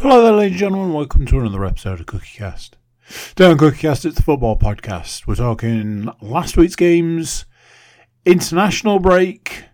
[0.00, 0.92] Hello there, ladies and gentlemen.
[0.92, 2.74] Welcome to another episode of CookieCast.
[3.30, 5.26] Today on CookieCast, it's the football podcast.
[5.26, 7.46] We're talking last week's games,
[8.24, 9.64] international break,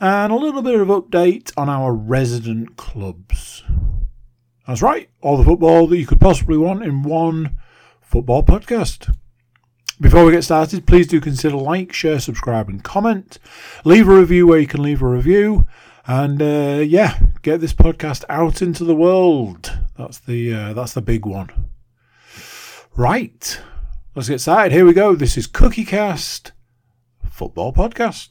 [0.00, 3.62] and a little bit of update on our resident clubs.
[4.66, 7.56] That's right, all the football that you could possibly want in one
[8.02, 9.14] football podcast.
[10.00, 13.38] Before we get started, please do consider like, share, subscribe, and comment.
[13.84, 15.64] Leave a review where you can leave a review.
[16.06, 19.78] And uh, yeah, get this podcast out into the world.
[19.96, 21.50] That's the uh, that's the big one.
[22.96, 23.60] Right,
[24.14, 24.72] let's get started.
[24.72, 25.14] Here we go.
[25.14, 26.52] This is CookieCast
[27.30, 28.30] Football Podcast.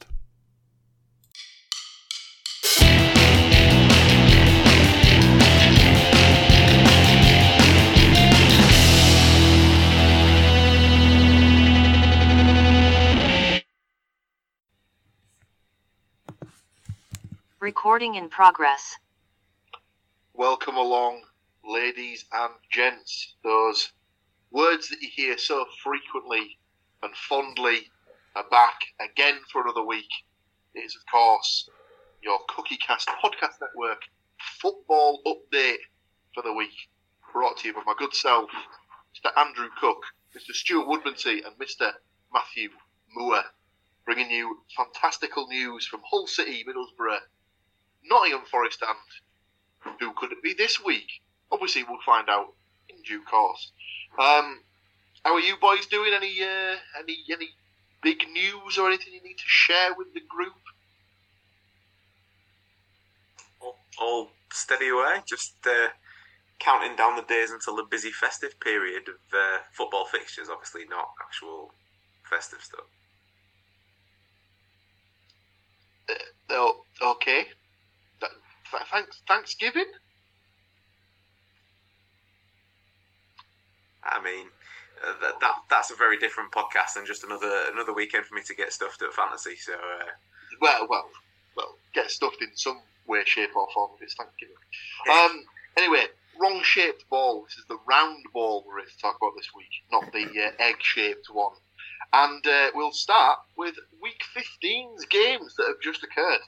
[17.60, 18.96] Recording in progress.
[20.32, 21.20] Welcome along,
[21.62, 23.34] ladies and gents.
[23.44, 23.92] Those
[24.50, 26.58] words that you hear so frequently
[27.02, 27.90] and fondly
[28.34, 30.08] are back again for another week.
[30.74, 31.68] It is, of course,
[32.22, 34.00] your CookieCast Podcast Network
[34.62, 35.80] football update
[36.34, 36.88] for the week.
[37.30, 38.48] Brought to you by my good self,
[39.14, 39.36] Mr.
[39.36, 40.02] Andrew Cook,
[40.34, 40.54] Mr.
[40.54, 41.92] Stuart Woodmansey, and Mr.
[42.32, 42.70] Matthew
[43.14, 43.44] Moore.
[44.06, 47.18] Bringing you fantastical news from Hull City, Middlesbrough,
[48.04, 51.08] Nottingham Forest, and who could it be this week?
[51.50, 52.54] Obviously, we'll find out
[52.88, 53.72] in due course.
[54.18, 54.60] Um,
[55.24, 56.12] how are you boys doing?
[56.14, 57.50] Any uh, any any
[58.02, 60.54] big news or anything you need to share with the group?
[63.60, 65.88] all, all steady away, just uh,
[66.58, 70.48] counting down the days until the busy festive period of uh, football fixtures.
[70.50, 71.72] Obviously, not actual
[72.28, 72.86] festive stuff.
[76.48, 77.46] Oh, okay.
[78.70, 79.90] Th- th- thanks, Thanksgiving.
[84.04, 84.46] I mean,
[85.06, 88.42] uh, that, that that's a very different podcast than just another another weekend for me
[88.46, 89.56] to get stuffed at fantasy.
[89.56, 90.06] So uh,
[90.60, 91.08] Well, well,
[91.56, 91.74] well.
[91.94, 93.90] Get stuffed in some way, shape, or form.
[94.00, 94.56] It's Thanksgiving.
[95.10, 95.44] Um.
[95.76, 96.06] Anyway,
[96.40, 97.44] wrong shaped ball.
[97.44, 100.50] This is the round ball we're here to talk about this week, not the uh,
[100.58, 101.52] egg shaped one.
[102.12, 106.40] And uh, we'll start with week 15's games that have just occurred.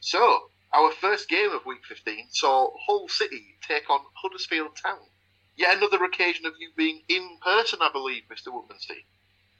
[0.00, 0.40] So,
[0.72, 4.98] our first game of week 15 saw Hull City take on Huddersfield Town.
[5.56, 8.48] Yet another occasion of you being in person, I believe, Mr.
[8.48, 9.04] Woodmansey.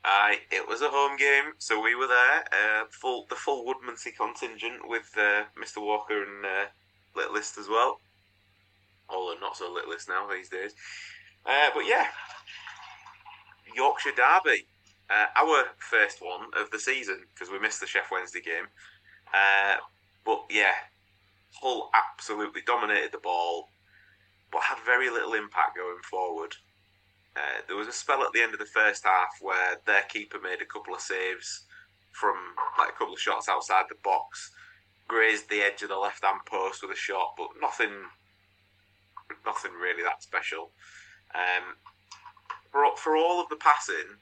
[0.04, 2.44] Aye, it was a home game, so we were there.
[2.52, 5.80] Uh, full the full Woodmansey contingent with uh, Mr.
[5.80, 6.66] Walker and uh,
[7.16, 8.00] Littlist as well.
[9.08, 10.74] Although not so Littlist now these days.
[11.46, 12.06] Uh, but yeah,
[13.74, 14.66] Yorkshire Derby,
[15.08, 18.66] uh, our first one of the season because we missed the Sheff Wednesday game.
[19.32, 19.76] Uh,
[20.24, 20.74] but yeah,
[21.60, 23.68] Hull absolutely dominated the ball,
[24.52, 26.54] but had very little impact going forward.
[27.36, 30.38] Uh, there was a spell at the end of the first half where their keeper
[30.40, 31.64] made a couple of saves
[32.12, 32.36] from
[32.78, 34.52] like a couple of shots outside the box,
[35.08, 38.04] grazed the edge of the left hand post with a shot, but nothing,
[39.44, 40.70] nothing really that special.
[41.34, 41.74] Um,
[42.70, 44.18] for for all of the passing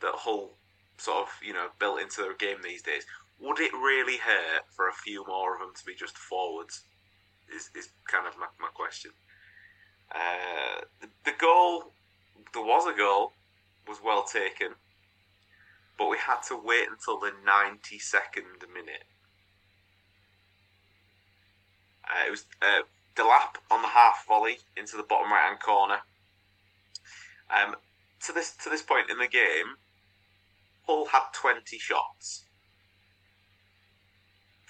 [0.00, 0.56] that Hull
[0.98, 3.04] sort of you know built into their game these days,
[3.40, 6.82] would it really hurt for a few more of them to be just forwards?
[7.54, 9.12] Is is kind of my, my question.
[10.14, 11.92] Uh, the, the goal,
[12.54, 13.32] there was a goal,
[13.86, 14.74] was well taken,
[15.98, 19.04] but we had to wait until the 92nd minute.
[22.08, 22.82] Uh, it was uh,
[23.16, 25.98] Delap on the half volley into the bottom right hand corner.
[27.50, 27.76] Um,
[28.26, 29.76] to this to this point in the game,
[30.86, 32.44] Hull had 20 shots,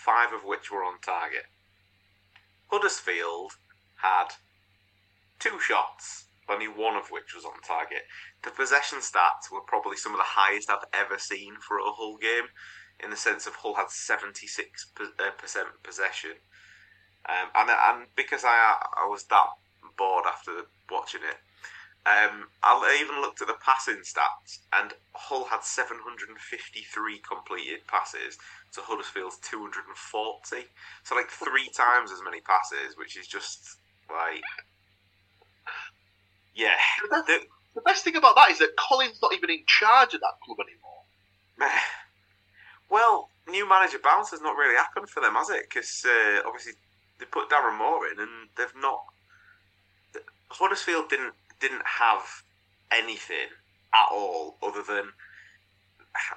[0.07, 1.47] five of which were on target.
[2.71, 3.53] Huddersfield
[4.03, 4.29] had
[5.41, 8.03] two shots, only one of which was on target.
[8.45, 12.17] The possession stats were probably some of the highest I've ever seen for a Hull
[12.17, 12.47] game,
[13.03, 14.31] in the sense of Hull had 76%
[15.19, 15.31] uh,
[15.83, 16.31] possession.
[17.29, 19.49] Um, and, and because I I was that
[19.99, 20.53] bored after
[20.89, 21.39] watching it,
[22.07, 28.39] um, I even looked at the passing stats, and Hull had 753 completed passes
[28.75, 30.69] to Huddersfield's 240.
[31.03, 34.43] So, like, three times as many passes, which is just like.
[36.55, 36.77] Yeah.
[37.11, 40.39] The- The best thing about that is that Colin's not even in charge of that
[40.43, 41.83] club anymore.
[42.89, 45.67] well, new manager bounce has not really happened for them, has it?
[45.69, 46.73] Because uh, obviously
[47.19, 49.05] they put Darren Moore in, and they've not.
[50.49, 52.23] Huddersfield didn't didn't have
[52.93, 53.49] anything
[53.95, 55.13] at all other than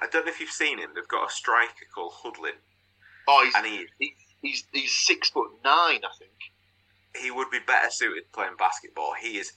[0.02, 0.90] I don't know if you've seen him.
[0.94, 2.58] They've got a striker called Hudlin,
[3.28, 4.12] Oh, he's and he he,
[4.42, 6.32] he's he's six foot nine, I think.
[7.22, 9.14] he would be better suited playing basketball.
[9.20, 9.52] He is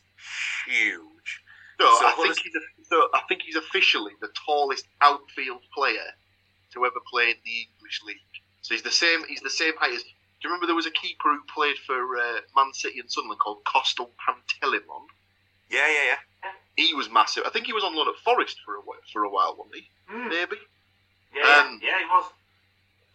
[0.65, 1.41] huge.
[1.79, 6.11] No, So I think he's a, so I think he's officially the tallest outfield player
[6.73, 8.17] to ever play in the English league.
[8.61, 9.25] So he's the same.
[9.27, 10.03] He's the same height as.
[10.03, 13.39] Do you remember there was a keeper who played for uh, Man City and Sunderland
[13.39, 15.05] called Costel Pantilimon?
[15.73, 16.51] Yeah, yeah, yeah.
[16.75, 17.43] He was massive.
[17.45, 19.75] I think he was on loan at Forest for a wh- for a while, wasn't
[19.75, 19.89] he?
[20.07, 20.29] Hmm.
[20.29, 20.57] Maybe.
[21.35, 22.31] Yeah, Um, yeah, he was.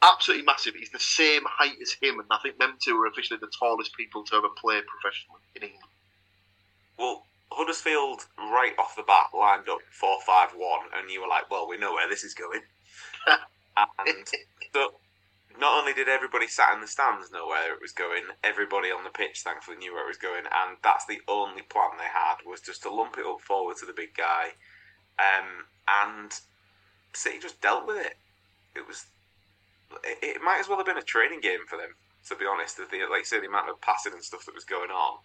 [0.03, 0.75] Absolutely massive.
[0.75, 3.95] He's the same height as him, and I think them two are officially the tallest
[3.97, 5.91] people to ever play professionally in England.
[6.99, 11.51] Well, Huddersfield right off the bat lined up four five one, and you were like,
[11.51, 12.63] "Well, we know where this is going."
[14.07, 14.17] and
[14.75, 15.01] so,
[15.59, 19.05] not only did everybody sat in the stands know where it was going, everybody on
[19.05, 22.37] the pitch thankfully knew where it was going, and that's the only plan they had
[22.47, 24.55] was just to lump it up forward to the big guy,
[25.19, 26.33] um, and
[27.13, 28.15] City just dealt with it.
[28.77, 29.07] It was,
[30.05, 31.95] it, it might as well have been a training game for them,
[32.29, 32.77] to be honest.
[32.77, 35.19] The, like say, the amount of passing and stuff that was going on.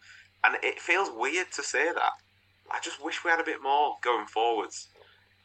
[0.44, 2.14] And it feels weird to say that.
[2.72, 4.88] I just wish we had a bit more going forwards.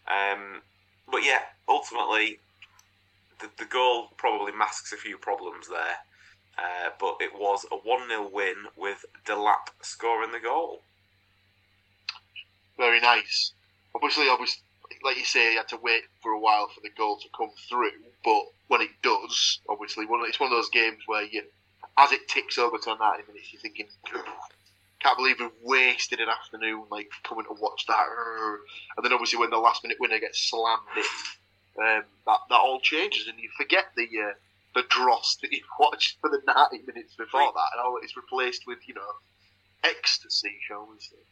[0.08, 0.62] Um,
[1.10, 2.40] but yeah, ultimately,
[3.40, 5.96] the, the goal probably masks a few problems there.
[6.58, 10.82] Uh, but it was a 1 0 win with Delap scoring the goal.
[12.76, 13.52] Very nice.
[13.94, 14.58] Obviously, was
[15.04, 17.50] like you say, you had to wait for a while for the goal to come
[17.68, 17.92] through.
[18.24, 21.42] But when it does, obviously, one it's one of those games where you,
[21.96, 23.86] as it ticks over to 90 minutes, you're thinking,
[25.00, 28.04] can't believe we wasted an afternoon like coming to watch that.
[28.96, 31.04] And then obviously when the last minute winner gets slammed in,
[31.80, 34.34] um, that that all changes, and you forget the uh,
[34.74, 37.52] the dross that you've watched for the 90 minutes before Right.
[37.54, 39.12] that, and all it's replaced with you know
[39.84, 41.22] ecstasy, shall we say?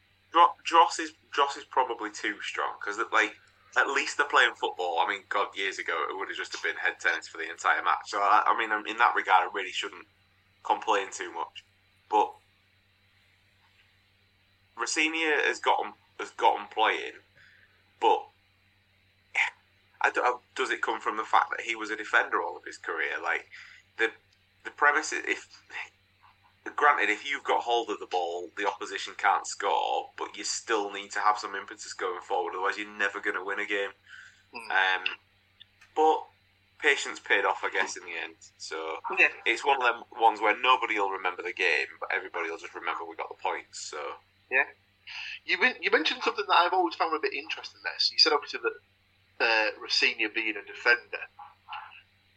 [0.64, 3.34] Dross is Dross is probably too strong because like
[3.76, 4.98] at least they're playing football.
[5.00, 7.82] I mean, God, years ago it would have just been head tennis for the entire
[7.82, 8.06] match.
[8.06, 10.06] So I, I mean, in that regard, I really shouldn't
[10.64, 11.64] complain too much.
[12.10, 12.32] But
[14.78, 17.12] Rosenior has got him has got him playing,
[18.00, 18.20] but
[20.06, 22.64] I don't, does it come from the fact that he was a defender all of
[22.64, 23.18] his career?
[23.22, 23.46] Like
[23.98, 24.08] the
[24.64, 25.46] the premise is if
[26.76, 30.92] granted, if you've got hold of the ball, the opposition can't score, but you still
[30.92, 32.54] need to have some impetus going forward.
[32.54, 33.90] Otherwise, you're never going to win a game.
[34.52, 34.70] Hmm.
[34.70, 35.04] Um,
[35.94, 36.18] but
[36.80, 38.36] patience paid off, I guess, in the end.
[38.58, 39.28] So Yeah.
[39.46, 42.74] it's one of them ones where nobody will remember the game, but everybody will just
[42.74, 43.90] remember we got the points.
[43.90, 43.98] So
[44.50, 44.64] yeah,
[45.44, 47.98] You, you mentioned something that I've always found a bit interesting there.
[47.98, 48.76] So you said obviously that
[49.40, 51.24] uh, Rosenior being a defender,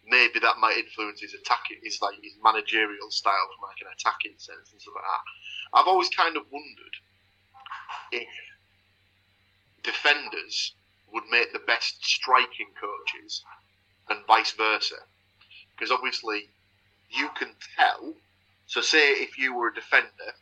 [0.07, 4.37] maybe that might influence his attacking, his like his managerial style from like an attacking
[4.37, 5.79] sense and stuff like that.
[5.79, 6.95] I've always kind of wondered
[8.11, 8.27] if
[9.83, 10.73] defenders
[11.13, 13.43] would make the best striking coaches
[14.09, 14.95] and vice versa,
[15.75, 16.49] because obviously
[17.09, 18.13] you can tell.
[18.67, 20.33] So say if you were a defender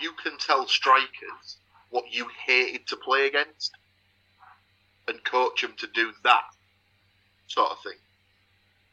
[0.00, 1.58] you can tell strikers
[1.90, 3.72] what you hated to play against
[5.08, 6.42] and coach them to do that
[7.48, 7.98] sort of thing.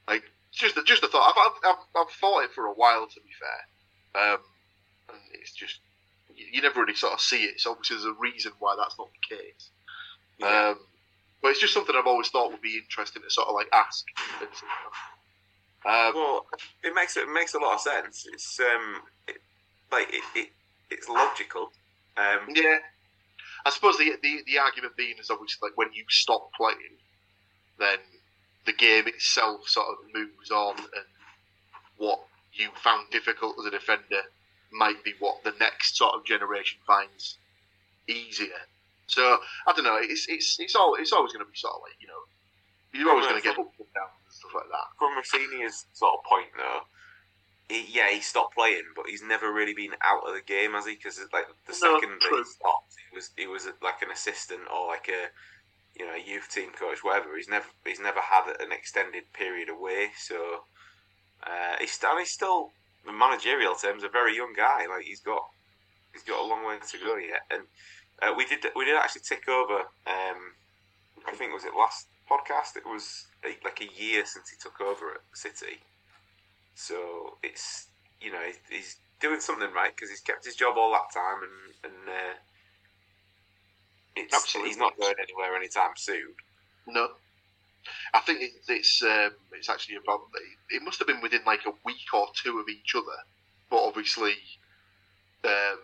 [0.08, 1.34] Like just a, just a thought.
[1.36, 4.40] I've, I've, I've, I've thought it for a while, to be fair, um,
[5.10, 5.80] and it's just
[6.36, 7.60] you, you never really sort of see it.
[7.60, 9.70] So obviously there's a reason why that's not the case.
[10.40, 10.70] yeah.
[10.72, 10.80] Um,
[11.42, 14.06] but it's just something I've always thought would be interesting to sort of like ask.
[15.86, 16.46] Um, well,
[16.84, 18.26] it makes it makes a lot of sense.
[18.32, 19.38] It's um, it,
[19.92, 20.50] like it, it
[20.90, 21.74] it's logical.
[22.18, 22.78] Um, Yeah,
[23.66, 26.98] I suppose the, the the argument being is obviously like when you stop playing,
[27.80, 28.00] then
[28.66, 31.06] the game itself sort of moves on, and
[31.98, 32.20] what
[32.54, 34.22] you found difficult as a defender
[34.72, 37.38] might be what the next sort of generation finds
[38.08, 38.68] easier.
[39.08, 39.98] So I don't know.
[40.02, 42.22] It's it's it's all it's always going to be sort of like you know
[42.94, 44.88] you're always going to get ups and downs and stuff like that.
[44.98, 46.82] from Rosenior's sort of point though,
[47.74, 50.86] he, yeah, he stopped playing, but he's never really been out of the game, has
[50.86, 50.96] he?
[50.96, 54.62] Because like the No, second that he stopped, he was he was like an assistant
[54.74, 55.30] or like a
[56.00, 57.36] you know a youth team coach, whatever.
[57.36, 60.66] He's never he's never had an extended period away, so
[61.46, 62.72] uh, he's still he's still
[63.08, 64.86] in managerial terms a very young guy.
[64.88, 65.44] Like he's got
[66.14, 67.64] he's got a long way to go yet, and
[68.22, 69.80] uh, we did we did actually tick over.
[70.08, 70.40] Um,
[71.28, 72.76] I think was it last podcast.
[72.78, 73.26] It was
[73.64, 75.80] like a year since he took over at City.
[76.76, 77.88] So it's
[78.22, 81.94] you know he's, doing something right because he's kept his job all that time and
[81.94, 82.36] and uh,
[84.18, 84.70] it's Absolutely.
[84.70, 86.34] he's not going anywhere anytime soon.
[86.88, 87.08] No,
[88.14, 90.22] I think it, it's um, it's actually about
[90.70, 93.18] it must have been within like a week or two of each other,
[93.70, 94.34] but obviously,
[95.46, 95.80] um,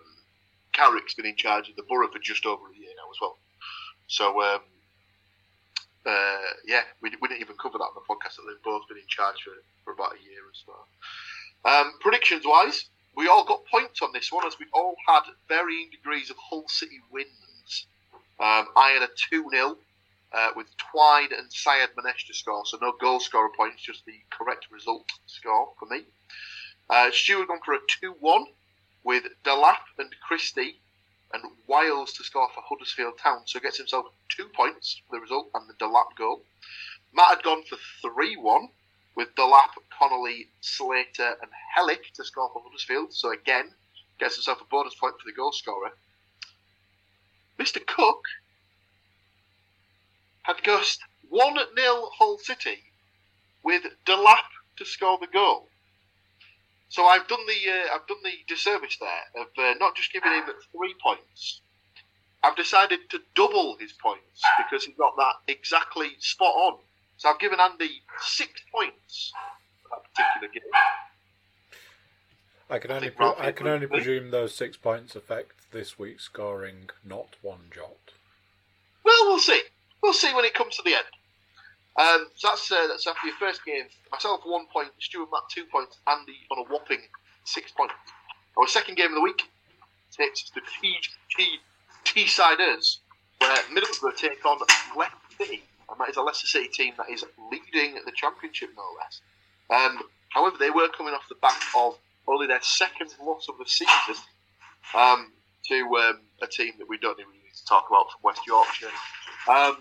[0.74, 3.38] Carrick's been in charge of the borough for just over a year now as well.
[4.08, 4.62] So um,
[6.06, 8.98] uh, yeah, we, we didn't even cover that on the podcast that they've both been
[8.98, 9.54] in charge for,
[9.84, 10.74] for about a year or so.
[11.70, 15.90] Um, predictions wise, we all got points on this one as we all had varying
[15.92, 17.88] degrees of Hull City wins.
[18.40, 19.78] Um, I had a 2 0
[20.32, 24.68] uh, with Twine and Sayyadmanesh to score, so no goal scorer points, just the correct
[24.72, 26.06] result score for me.
[26.90, 28.46] Uh, Stuart gone for a 2 1
[29.04, 30.80] with Delap and Christie
[31.34, 35.50] and Wiles to score for Huddersfield Town, so gets himself two points for the result
[35.54, 36.44] and the Delap goal.
[37.14, 38.70] Matt had gone for 3 1
[39.16, 43.72] with Delap, Connolly, Slater, and Helik to score for Huddersfield, so again
[44.20, 45.92] gets himself a bonus point for the goal scorer.
[47.60, 47.86] Mr.
[47.86, 48.24] Cook
[50.44, 52.80] had guessed 1 0 Hull City
[53.64, 55.70] with Delap to score the goal.
[56.90, 60.32] So I've done the uh, I've done the disservice there of uh, not just giving
[60.32, 61.62] him three points.
[62.44, 66.80] I've decided to double his points because he got that exactly spot on.
[67.18, 69.32] So I've given Andy six points
[69.84, 70.64] for that particular game.
[72.72, 76.90] I can only pre- I can only presume those six points affect this week's scoring,
[77.04, 78.14] not one jot.
[79.04, 79.62] Well, we'll see.
[80.02, 81.06] We'll see when it comes to the end.
[82.00, 83.84] Um, so that's uh, that's after your first game.
[84.10, 87.02] Myself one point, Stuart Matt two points, Andy on a whopping
[87.44, 87.94] six points.
[88.58, 89.44] Our second game of the week
[90.16, 90.96] takes us to T
[91.36, 91.58] T
[92.06, 93.00] Teessiders,
[93.40, 94.60] where Middlesbrough take on
[94.96, 98.84] Leicester City, and that is a Leicester City team that is leading the championship no
[98.98, 99.20] less.
[99.70, 103.66] Um, however, they were coming off the back of only their second loss of the
[103.66, 104.16] season
[104.96, 105.32] um,
[105.68, 108.88] to um, a team that we don't even need to talk about from West Yorkshire.
[109.50, 109.78] Um,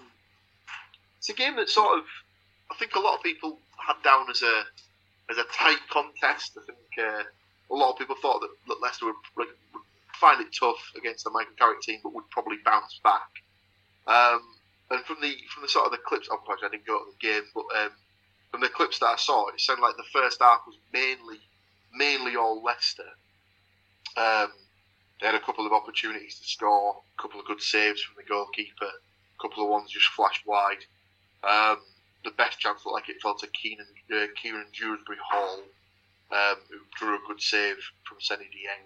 [1.29, 2.05] it's a game that sort of
[2.71, 4.65] I think a lot of people had down as a
[5.31, 6.57] as a tight contest.
[6.57, 7.23] I think uh,
[7.71, 9.49] a lot of people thought that, that Leicester would, would,
[10.15, 13.29] find it tough against the Michael Carrick team, but would probably bounce back.
[14.09, 14.41] Um,
[14.91, 17.27] and from the from the sort of the clips, unfortunately, I didn't go to the
[17.27, 17.91] game, but um,
[18.51, 21.41] from the clips that I saw, it sounded like the first half was mainly
[21.95, 23.11] mainly all Leicester.
[24.17, 24.51] Um,
[25.21, 28.29] they had a couple of opportunities to score, a couple of good saves from the
[28.29, 30.85] goalkeeper, a couple of ones just flashed wide.
[31.45, 31.79] Um,
[32.25, 35.61] the best chance looked like it fell to Keenan, uh, Kieran Dewsbury Hall,
[36.33, 37.77] um, who drew a good save
[38.07, 38.85] from Seny Dieng.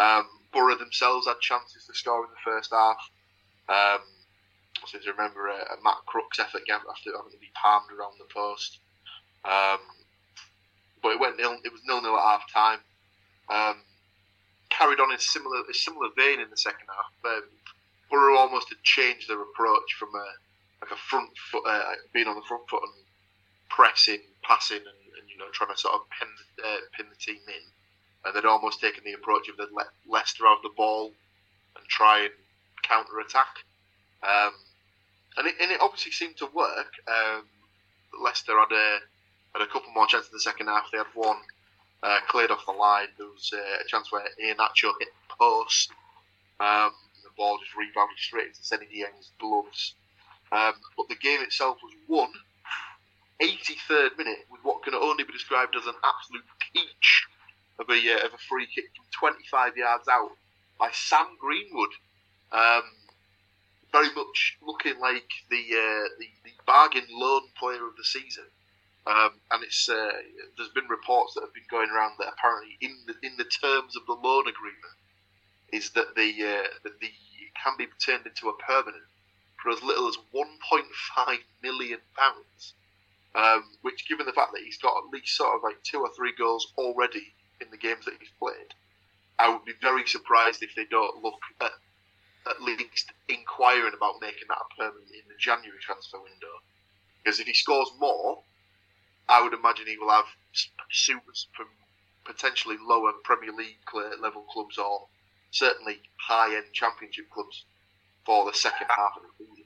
[0.00, 2.98] Um, Borough themselves had chances to score in the first half.
[3.68, 4.00] Um,
[4.78, 8.14] I seem to remember a, a Matt Crooks effort after having to be palmed around
[8.18, 8.78] the post.
[9.44, 9.80] Um,
[11.02, 11.56] but it went nil.
[11.64, 12.80] It was nil nil at half time.
[13.50, 13.82] Um,
[14.70, 17.32] carried on in similar a similar vein in the second half.
[17.32, 17.44] Um,
[18.10, 20.26] Borough almost had changed their approach from a
[20.82, 21.82] like a front foot, uh,
[22.12, 23.04] being on the front foot and
[23.68, 26.28] pressing, passing, and, and you know trying to sort of pin
[26.64, 27.64] uh, pin the team in.
[28.24, 31.12] And they'd almost taken the approach of they'd let Leicester have the ball
[31.76, 32.34] and try and
[32.82, 33.62] counter attack.
[34.22, 34.52] Um,
[35.36, 36.92] and, it, and it obviously seemed to work.
[37.06, 37.44] Um,
[38.20, 38.98] Leicester had a
[39.54, 40.90] had a couple more chances in the second half.
[40.90, 41.38] They had one
[42.02, 43.08] uh, cleared off the line.
[43.16, 45.90] There was uh, a chance where Iheanacho hit the post.
[46.60, 46.92] Um,
[47.22, 49.94] the ball just rebounded straight into Dieng's gloves.
[50.50, 52.30] Um, but the game itself was won
[53.40, 57.26] 83rd minute with what can only be described as an absolute peach
[57.78, 60.30] of a, uh, of a free kick from 25 yards out
[60.78, 61.90] by Sam Greenwood.
[62.50, 62.82] Um,
[63.92, 68.44] very much looking like the, uh, the, the bargain loan player of the season.
[69.06, 70.12] Um, and it's uh,
[70.56, 73.96] there's been reports that have been going around that apparently in the, in the terms
[73.96, 74.98] of the loan agreement
[75.72, 77.08] is that the uh, that the
[77.56, 79.08] can be turned into a permanent
[79.62, 82.74] for as little as 1.5 million pounds.
[83.34, 86.10] Um, which, given the fact that he's got at least sort of like two or
[86.16, 88.74] three goals already in the games that he's played,
[89.38, 91.72] I would be very surprised if they don't look at
[92.48, 96.62] at least inquiring about making that a permanent in the January transfer window.
[97.22, 98.42] Because if he scores more,
[99.28, 100.24] I would imagine he will have
[100.90, 101.66] suitors from
[102.24, 103.76] potentially lower Premier League
[104.20, 105.08] level clubs or
[105.50, 107.64] certainly high end Championship clubs
[108.28, 109.64] for the second half of the season.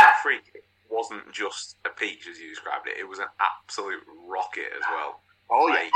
[0.00, 4.02] That free kick wasn't just a peach as you described it; it was an absolute
[4.26, 5.22] rocket as well.
[5.48, 5.86] Oh yeah,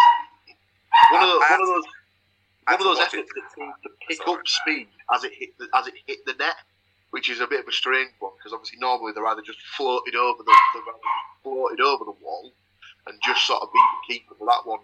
[1.10, 1.84] one of, the, one of those
[2.70, 5.88] one of those efforts that seems to pick up speed as it hit the, as
[5.88, 6.54] it hit the net,
[7.10, 10.14] which is a bit of a strange one because obviously normally they're either just floated
[10.14, 10.54] over the
[11.42, 12.52] floated over the wall
[13.08, 14.34] and just sort of beat the keeper.
[14.38, 14.80] But that one,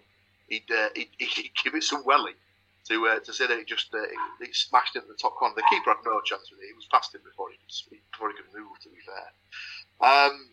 [0.48, 2.34] he'd, uh, he'd, he'd give it some welly
[2.88, 5.54] to uh, to say that it just uh, it, it, smashed into the top corner.
[5.56, 6.70] The keeper had no chance with it.
[6.70, 8.78] It was past him before he could, before he could move.
[8.82, 9.28] To be fair,
[10.08, 10.50] um,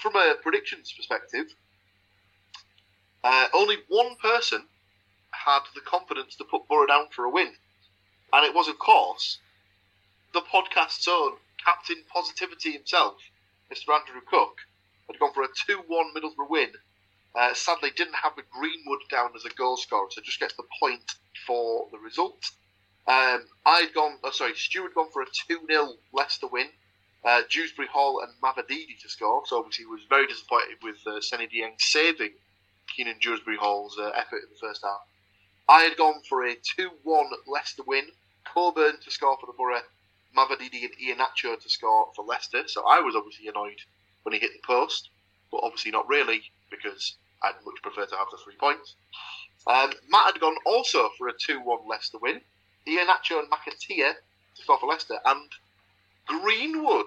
[0.00, 1.46] from a predictions perspective,
[3.22, 4.64] uh, only one person
[5.32, 7.52] had the confidence to put Borough down for a win,
[8.32, 9.38] and it was, of course,
[10.32, 11.32] the podcast's own
[11.64, 13.16] Captain Positivity himself,
[13.72, 13.94] Mr.
[13.94, 14.58] Andrew Cook,
[15.08, 16.72] had gone for a two-one Middlesbrough win
[17.34, 20.62] Uh, sadly, didn't have the Greenwood down as a goal scorer, so just gets the
[20.78, 21.14] point
[21.46, 22.44] for the result.
[23.06, 26.68] Um, I'd gone, oh, sorry, Stu had gone for a 2 0 Leicester win.
[27.24, 31.20] Uh, Dewsbury Hall and Mavididi to score, so obviously he was very disappointed with uh,
[31.20, 32.32] Seny Dieng saving
[32.86, 35.00] Keenan Dewsbury Hall's uh, effort in the first half.
[35.68, 38.04] I had gone for a 2 1 Leicester win.
[38.44, 39.80] Coburn to score for the Borough,
[40.36, 43.80] Mavididi and Ian Iheanacho to score for Leicester, so I was obviously annoyed
[44.22, 45.08] when he hit the post,
[45.50, 48.94] but obviously not really because I'd much prefer to have the three points.
[49.66, 52.40] Um, Matt had gone also for a 2 1 Leicester win.
[52.86, 54.14] Iheanacho and McAteer
[54.56, 55.50] to score for Leicester, and
[56.26, 57.06] Greenwood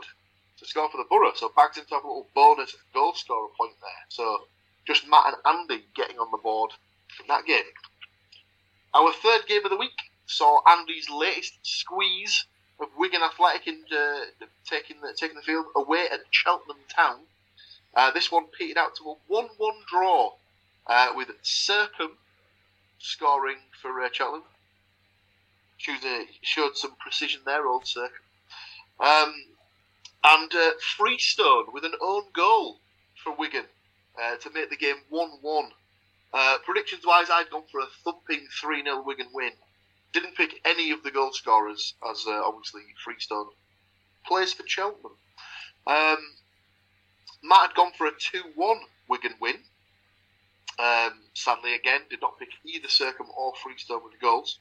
[0.58, 1.34] to score for the Borough.
[1.36, 4.06] So bags himself a little bonus goal scorer point there.
[4.10, 4.48] So
[4.86, 6.72] just Matt and Andy getting on the board
[7.20, 7.64] in that game.
[8.94, 12.46] Our third game of the week saw Andy's latest squeeze
[12.80, 17.20] of Wigan Athletic in uh, taking the taking the field away at Cheltenham Town.
[17.98, 20.32] Uh, this one petered out to a one-one draw
[20.86, 22.16] uh, with Sercombe
[23.00, 24.44] scoring for uh, Cheltenham.
[25.78, 28.12] Showed, uh, showed some precision there, old Sercombe.
[29.00, 29.34] Um,
[30.24, 32.82] and uh, Freestone with an own goal
[33.24, 33.66] for Wigan
[34.22, 35.66] uh, to make the game 1 1.
[36.36, 39.54] Uh, predictions wise, I'd gone for a thumping 3 0 Wigan win.
[40.14, 43.48] Didn't pick any of the goal scorers, as obviously Freestone
[44.28, 45.14] plays for Cheltenham.
[45.88, 46.18] Um,
[47.44, 48.78] Matt had gone for a 2 1
[49.08, 49.58] Wigan win.
[50.80, 54.60] Um, sadly, again, did not pick either Sercombe or Freestone with the goals.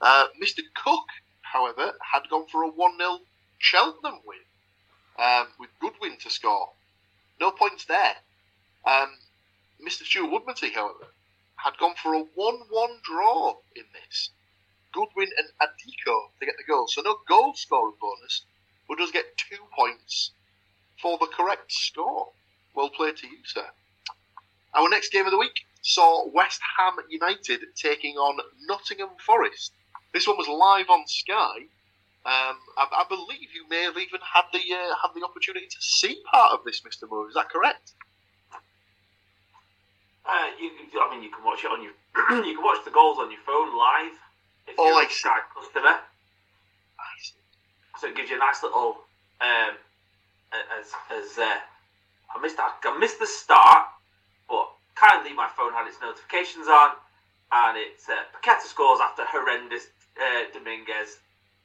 [0.00, 0.62] Uh, Mr.
[0.74, 1.06] Cook,
[1.42, 3.20] however, had gone for a 1 0
[3.58, 4.38] Cheltenham win
[5.18, 6.70] um, with Goodwin to score.
[7.40, 8.16] No points there.
[8.84, 9.18] Um,
[9.86, 10.04] Mr.
[10.04, 11.06] Stuart Woodmansey, however,
[11.56, 14.30] had gone for a 1 1 draw in this.
[14.92, 16.88] Goodwin and Adiko to get the goal.
[16.88, 18.44] So no goal scoring bonus,
[18.88, 20.32] but does get two points
[21.00, 22.28] for the correct score.
[22.74, 23.66] Well played to you, sir.
[24.74, 28.38] Our next game of the week saw West Ham United taking on
[28.68, 29.72] Nottingham Forest.
[30.12, 31.66] This one was live on Sky.
[32.26, 35.76] Um, I, I, believe you may have even had the uh, had the opportunity to
[35.80, 37.26] see part of this, Mister Moore.
[37.28, 37.92] Is that correct?
[40.28, 41.92] Uh, you, I mean, you can watch it on your
[42.44, 44.12] you can watch the goals on your phone live
[44.68, 45.96] if oh, you're a Sky customer.
[45.96, 47.40] I see.
[47.98, 48.98] So it gives you a nice little.
[49.40, 49.80] Um,
[50.52, 51.58] as as uh,
[52.34, 53.86] I missed I missed the start,
[54.48, 56.96] but kindly my phone had its notifications on,
[57.52, 61.18] and it's uh, Paqueta scores after horrendous uh, Dominguez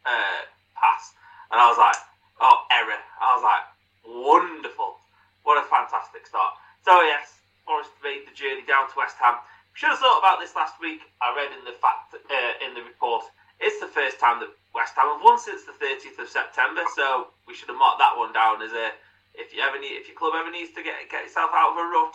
[0.06, 0.46] uh,
[0.76, 1.14] pass,
[1.52, 1.98] and I was like,
[2.42, 3.02] oh, error.
[3.22, 3.66] I was like,
[4.06, 4.98] wonderful.
[5.44, 6.54] What a fantastic start.
[6.84, 9.38] So, yes, Forest made the journey down to West Ham.
[9.74, 11.02] Should have thought about this last week.
[11.22, 13.26] I read in the fact uh, in the report
[13.60, 16.84] it's the first time that West Ham have won since the 30th of September.
[16.96, 18.92] So we should have marked that one down as a
[19.36, 21.78] if you ever need if your club ever needs to get get yourself out of
[21.80, 22.14] a rut,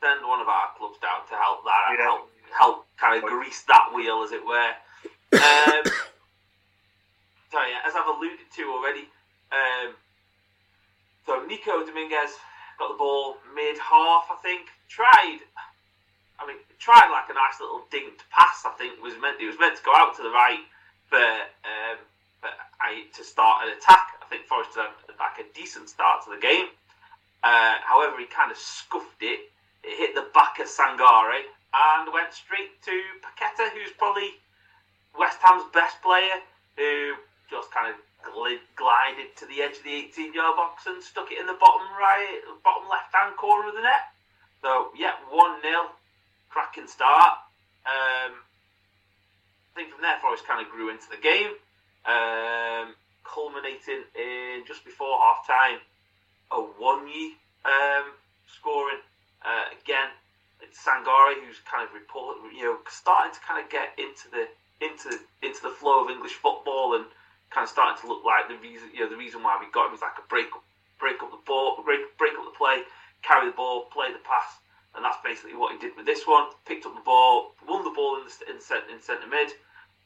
[0.00, 2.04] send one of our clubs down to help that Yeah.
[2.04, 4.72] help help kind of grease that wheel as it were.
[5.32, 5.84] Um,
[7.52, 9.08] so yeah, as I've alluded to already,
[9.50, 9.96] um,
[11.26, 12.36] so Nico Dominguez
[12.78, 14.68] got the ball mid half, I think.
[14.88, 15.40] Tried,
[16.38, 18.64] I mean, tried like a nice little dinked pass.
[18.66, 20.60] I think was meant it was meant to go out to the right,
[21.12, 22.00] but um,
[22.80, 24.18] I to start an attack.
[24.18, 26.72] I think Forest had like a decent start to the game.
[27.44, 29.52] Uh, however, he kind of scuffed it.
[29.84, 31.44] It hit the back of Sangare
[31.74, 34.40] and went straight to Paqueta, who's probably
[35.18, 36.40] West Ham's best player,
[36.76, 37.14] who
[37.50, 41.30] just kind of gli- glided to the edge of the 18 yard box and stuck
[41.30, 44.10] it in the bottom right, bottom left hand corner of the net.
[44.62, 45.90] So, yeah, 1 0,
[46.48, 47.38] cracking start.
[47.84, 48.38] Um,
[49.72, 51.56] I think from there, Forest kind of grew into the game,
[52.04, 52.92] um,
[53.24, 55.80] culminating in just before half time,
[56.52, 58.12] Awoniyi um,
[58.46, 59.00] scoring.
[59.40, 60.12] Uh, again,
[60.60, 64.44] it's Sangare who's kind of report, you know, starting to kind of get into the
[64.82, 67.06] into into the flow of English football and
[67.50, 69.88] kind of starting to look like the reason you know the reason why we got
[69.88, 70.50] him is like a break
[70.98, 72.82] break up the ball break break up the play
[73.22, 74.58] carry the ball play the pass
[74.94, 77.90] and that's basically what he did with this one picked up the ball won the
[77.90, 79.52] ball in the in, cent- in centre mid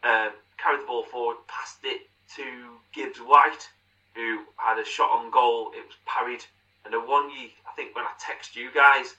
[0.05, 2.44] um, carried the ball forward passed it to
[2.92, 3.68] Gibbs White
[4.14, 6.44] who had a shot on goal it was parried
[6.85, 9.14] and the one you I think when I text you guys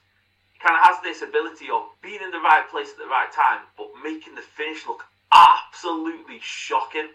[0.53, 3.31] he kind of has this ability of being in the right place at the right
[3.31, 5.03] time but making the finish look
[5.33, 7.09] absolutely shocking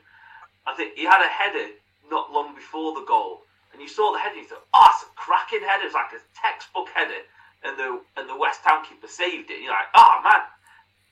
[0.67, 1.75] I think he had a header
[2.11, 4.37] not long before the goal, and you saw the header.
[4.37, 5.85] You thought, "Oh, a cracking header!
[5.85, 7.23] It's like a textbook header."
[7.65, 9.63] And the and the West Ham keeper saved it.
[9.63, 10.43] You're like, "Oh man!"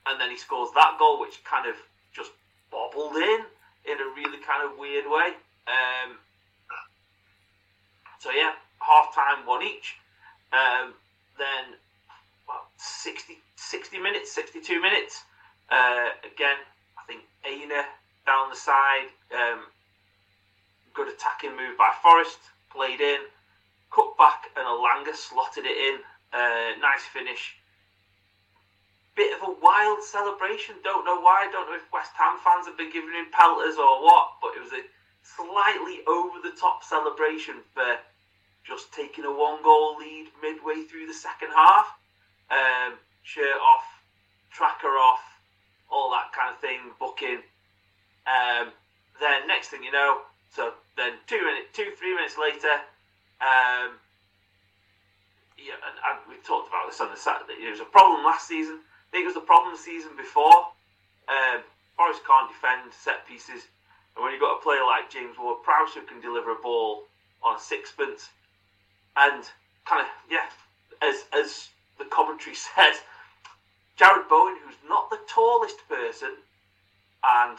[0.07, 1.75] And then he scores that goal, which kind of
[2.13, 2.31] just
[2.71, 3.45] bobbled in
[3.85, 5.33] in a really kind of weird way.
[5.67, 6.17] Um,
[8.19, 9.95] so yeah, half time one each.
[10.51, 10.93] Um,
[11.37, 11.79] then
[12.47, 15.23] well, 60, 60 minutes, 62 minutes.
[15.69, 16.57] Uh, again,
[16.99, 17.85] I think Aina
[18.25, 19.61] down the side, um,
[20.93, 22.37] good attacking move by Forest,
[22.71, 23.21] played in,
[23.89, 25.99] cut back, and Elanga slotted it in.
[26.33, 27.55] Uh, nice finish.
[29.15, 30.75] Bit of a wild celebration.
[30.83, 31.49] Don't know why.
[31.51, 34.63] Don't know if West Ham fans have been giving him pelters or what, but it
[34.63, 34.83] was a
[35.23, 37.97] slightly over the top celebration for
[38.63, 41.87] just taking a one goal lead midway through the second half.
[42.49, 43.85] Um, shirt off,
[44.51, 45.23] tracker off,
[45.89, 47.41] all that kind of thing, booking.
[48.27, 48.71] Um,
[49.19, 50.21] then next thing you know,
[50.53, 52.81] so then two minutes, two three minutes later,
[53.39, 53.97] um,
[55.61, 57.61] yeah, and, and we talked about this on the Saturday.
[57.61, 58.81] It was a problem last season.
[58.81, 60.73] I think it was a problem the season before.
[61.29, 61.61] Um,
[61.95, 63.69] Forest can't defend set pieces,
[64.15, 67.03] and when you've got a player like James Ward-Prowse who can deliver a ball
[67.43, 68.29] on a sixpence,
[69.15, 69.43] and
[69.85, 70.49] kind of yeah,
[71.01, 71.69] as as
[71.99, 72.97] the commentary said,
[73.99, 76.33] Jarrod Bowen, who's not the tallest person,
[77.23, 77.57] and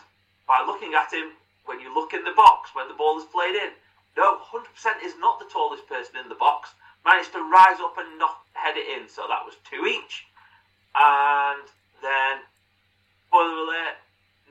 [0.48, 1.32] by looking at him,
[1.64, 3.70] when you look in the box when the ball is played in,
[4.16, 4.66] no, 100%
[5.04, 6.74] is not the tallest person in the box.
[7.04, 10.24] Managed to rise up and not head it in, so that was two each.
[10.94, 11.66] And
[12.00, 12.38] then,
[13.26, 13.98] spoiler alert,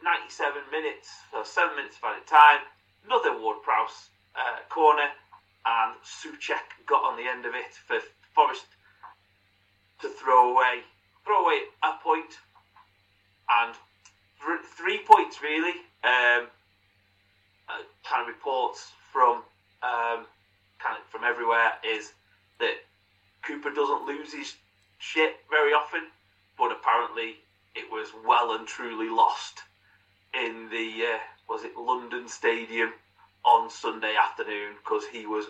[0.03, 2.59] 97 minutes, so seven minutes of added time,
[3.05, 5.07] another Ward Prowse uh, corner,
[5.65, 7.99] and Soucek got on the end of it for
[8.33, 8.65] Forest
[10.01, 10.81] to throw away,
[11.25, 12.39] throw away a point,
[13.49, 13.75] and
[14.43, 15.75] th- three points really.
[16.03, 16.47] Um,
[17.69, 19.43] uh, kind of reports from
[19.83, 20.25] um,
[20.79, 22.13] kind of from everywhere is
[22.61, 22.77] that
[23.43, 24.55] Cooper doesn't lose his
[24.99, 26.07] shit very often,
[26.57, 27.35] but apparently
[27.75, 29.61] it was well and truly lost
[30.33, 31.19] in the uh,
[31.49, 32.93] was it London Stadium
[33.43, 35.45] on Sunday afternoon because he was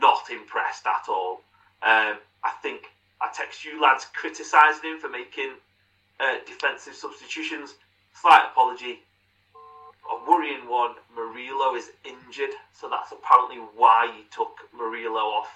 [0.00, 1.40] not impressed at all.
[1.82, 2.86] Um, I think
[3.20, 5.52] I text you lads criticising him for making
[6.20, 7.74] uh, defensive substitutions.
[8.14, 9.00] Slight apology.
[10.10, 10.94] A worrying one.
[11.14, 15.48] Murillo is injured, so that's apparently why he took Murillo off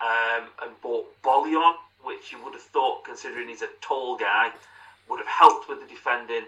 [0.00, 4.50] um, and bought Bollion, which you would have thought, considering he's a tall guy,
[5.08, 6.44] would have helped with the defending.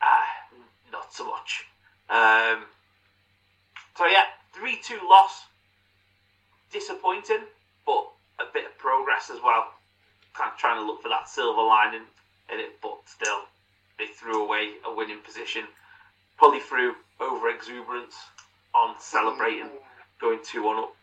[0.00, 0.56] Uh,
[0.92, 1.66] not so much.
[2.08, 2.64] Um,
[3.96, 5.44] so yeah, three two loss.
[6.72, 7.44] Disappointing,
[7.86, 8.08] but
[8.40, 9.72] a bit of progress as well.
[10.34, 12.02] Kind of trying to look for that silver lining
[12.52, 13.42] in it, but still,
[13.98, 15.64] they threw away a winning position.
[16.36, 18.16] Probably through over exuberance
[18.74, 19.70] on celebrating,
[20.20, 20.95] going two one up.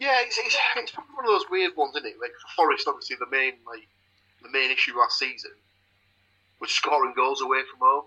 [0.00, 2.16] Yeah, it's, it's, it's probably one of those weird ones, isn't it?
[2.20, 3.86] Like for Forest, obviously the main like
[4.42, 5.52] the main issue last season
[6.58, 8.04] was scoring goals away from home,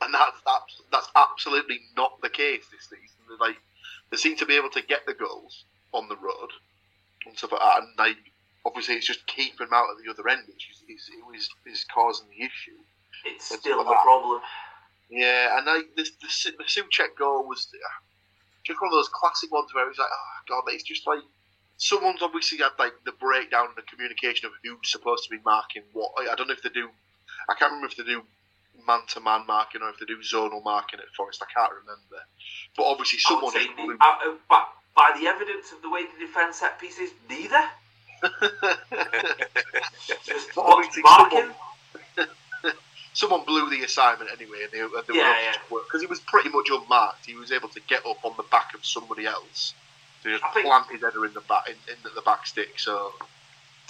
[0.00, 3.38] and that's that's, that's absolutely not the case this season.
[3.38, 3.56] Like
[4.10, 6.50] they seem to be able to get the goals on the road
[7.26, 8.16] and stuff like that, and like
[8.64, 11.84] obviously it's just keeping them out at the other end, which is, is, is, is
[11.94, 12.80] causing the issue.
[13.26, 14.40] It's still like- a problem.
[15.10, 17.88] Yeah, and like this, the the Souček goal was uh,
[18.64, 21.20] just one of those classic ones where it was like, oh god, it's just like
[21.76, 25.82] someone's obviously had like the breakdown in the communication of who's supposed to be marking
[25.92, 26.10] what.
[26.20, 26.88] I don't know if they do.
[27.48, 28.22] I can't remember if they do
[28.86, 31.42] man to man marking or if they do zonal marking at Forest.
[31.42, 32.22] I can't remember.
[32.76, 34.64] But obviously, someone say, blew- uh, uh, by,
[34.96, 37.64] by the evidence of the way they defend set pieces, neither.
[40.24, 41.38] Just But what's obviously marking.
[41.38, 41.54] someone
[43.46, 46.50] blew the assignment anyway, and they, and they Yeah, were able because it was pretty
[46.50, 47.26] much unmarked.
[47.26, 49.74] He was able to get up on the back of somebody else
[50.22, 52.78] to just I plant his header in the back in, in the back stick.
[52.78, 53.12] So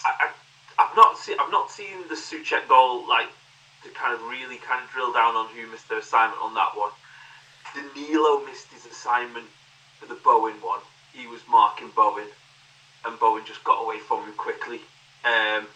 [0.04, 0.30] I,
[0.78, 3.28] I've not seen I've not seen the Souček goal like
[3.84, 6.72] to kind of really kind of drill down on who missed their assignment on that
[6.76, 6.92] one.
[7.74, 9.46] Danilo missed his assignment
[10.00, 10.80] for the Bowen one.
[11.12, 12.28] He was marking Bowen,
[13.04, 14.80] and Bowen just got away from him quickly
[15.24, 15.66] um,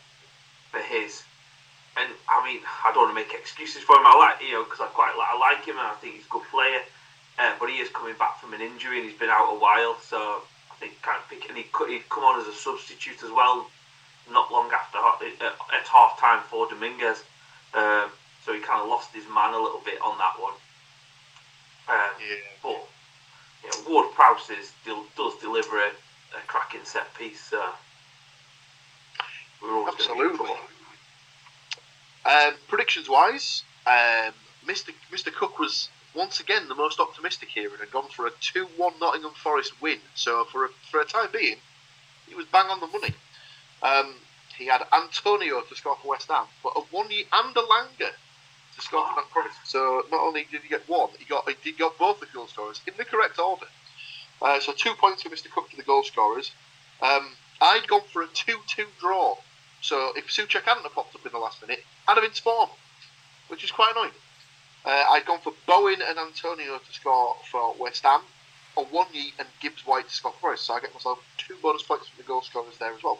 [0.70, 1.22] for his.
[1.96, 4.06] And I mean, I don't want to make excuses for him.
[4.06, 6.26] I like you know because I quite like I like him and I think he's
[6.26, 6.80] a good player.
[7.38, 9.96] Uh, but he is coming back from an injury and he's been out a while,
[10.00, 13.30] so I think kind of picking he could he'd come on as a substitute as
[13.30, 13.66] well
[14.30, 17.22] not long after at, at half time for Dominguez.
[17.74, 18.10] Um,
[18.44, 20.54] so he kind of lost his man a little bit on that one.
[21.88, 22.86] Um, yeah, but
[23.62, 25.88] you know, Ward Prowse is, does deliver a,
[26.36, 27.40] a cracking set piece.
[27.40, 27.62] So
[29.62, 30.50] we're always absolutely.
[32.24, 34.32] Um, predictions wise, um,
[34.66, 34.92] Mr.
[35.10, 35.32] Mr.
[35.32, 39.32] Cook was once again the most optimistic here and had gone for a two-one Nottingham
[39.32, 39.98] Forest win.
[40.14, 41.56] So for a, for a time being,
[42.28, 43.14] he was bang on the money.
[43.82, 44.14] Um,
[44.56, 48.10] he had Antonio to score for West Ham, but Awoniyi and Elanga
[48.74, 49.58] to score for Nottingham Forest.
[49.64, 52.80] So not only did he get one, he got he got both the goal scorers
[52.86, 53.66] in the correct order.
[54.40, 55.50] Uh, so two points for Mr.
[55.50, 56.52] Cook for the goal scorers.
[57.00, 57.30] Um,
[57.60, 59.36] I'd gone for a 2 2 draw.
[59.82, 62.70] So if Souček hadn't have popped up in the last minute, I'd have been spawned,
[63.48, 64.12] which is quite annoying.
[64.84, 68.22] Uh, I'd gone for Bowen and Antonio to score for West Ham,
[68.76, 70.64] Awoniyi and Gibbs White to score for Forest.
[70.66, 73.18] So I get myself two bonus points from the goal scorers there as well.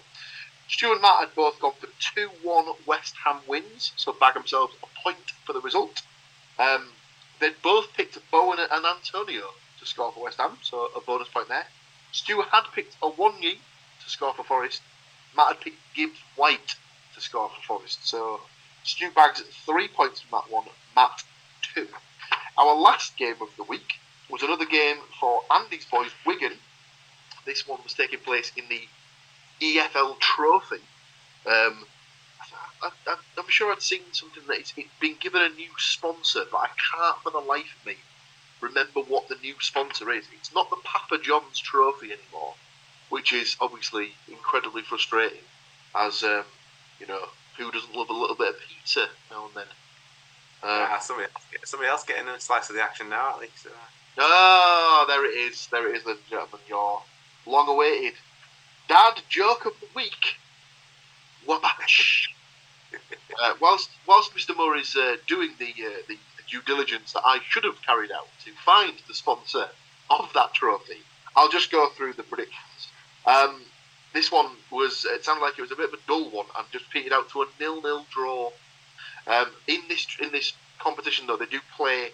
[0.69, 4.75] Stu and Matt had both gone for 2 1 West Ham wins, so bag themselves
[4.83, 6.03] a point for the result.
[6.59, 6.89] Um,
[7.41, 11.49] they'd both picked Bowen and Antonio to score for West Ham, so a bonus point
[11.49, 11.67] there.
[12.13, 13.59] Stu had picked Awoniyi
[14.03, 14.81] to score for Forest.
[15.37, 16.77] Matt had picked Gibbs White
[17.15, 18.07] to score for Forest.
[18.07, 18.41] So
[18.85, 21.23] Stu bags three points from that one, Matt
[21.63, 21.89] two.
[22.59, 23.95] Our last game of the week
[24.31, 26.59] was another game for Andy's boys, Wigan.
[27.45, 28.89] This one was taking place in the
[29.61, 30.83] EFL Trophy.
[31.47, 31.85] Um,
[32.83, 32.91] I,
[33.39, 36.69] am sure I'd seen something that it's, it's been given a new sponsor, but I
[36.69, 37.97] can't for the life of me
[38.61, 40.25] remember what the new sponsor is.
[40.33, 42.55] It's not the Papa John's Trophy anymore,
[43.13, 45.45] which is obviously incredibly frustrating.
[45.95, 46.45] As um,
[46.99, 47.21] you know,
[47.59, 49.67] who doesn't love a little bit of pizza now and then?
[50.63, 53.67] Uh, yeah, somebody, else, somebody else getting a slice of the action now, at least.
[53.67, 53.71] Uh.
[54.17, 55.69] Oh, there it is.
[55.71, 56.61] There it is, ladies and gentlemen.
[56.67, 57.03] Your
[57.45, 58.15] long-awaited
[58.89, 60.37] dad joke of the week.
[61.47, 62.35] Wabash.
[63.43, 64.57] uh, whilst whilst Mr.
[64.57, 66.17] Moore is uh, doing the, uh, the
[66.49, 69.67] due diligence that I should have carried out to find the sponsor
[70.09, 71.03] of that trophy,
[71.37, 72.89] I'll just go through the predictions.
[73.27, 73.63] Um,
[74.13, 76.67] this one was it sounded like it was a bit of a dull one and
[76.73, 78.51] just petered out to a nil-nil draw.
[79.27, 82.11] Um, in this in this competition though, they do play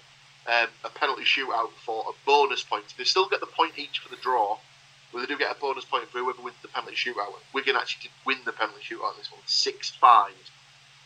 [0.47, 2.85] um, a penalty shootout for a bonus point.
[2.97, 4.59] They still get the point each for the draw,
[5.12, 7.33] but they do get a bonus point for whoever wins the penalty shootout.
[7.53, 10.35] Wigan actually did win the penalty shootout this one, six five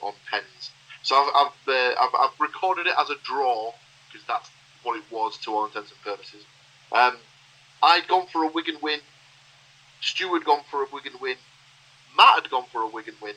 [0.00, 0.70] on pens.
[1.02, 3.72] So I've I've, uh, I've, I've recorded it as a draw
[4.06, 4.50] because that's
[4.82, 6.44] what it was to all intents and purposes.
[6.90, 7.16] Um,
[7.82, 9.00] I'd gone for a Wigan win.
[10.02, 11.36] Stu had gone for a Wigan win.
[12.16, 13.34] Matt had gone for a Wigan win.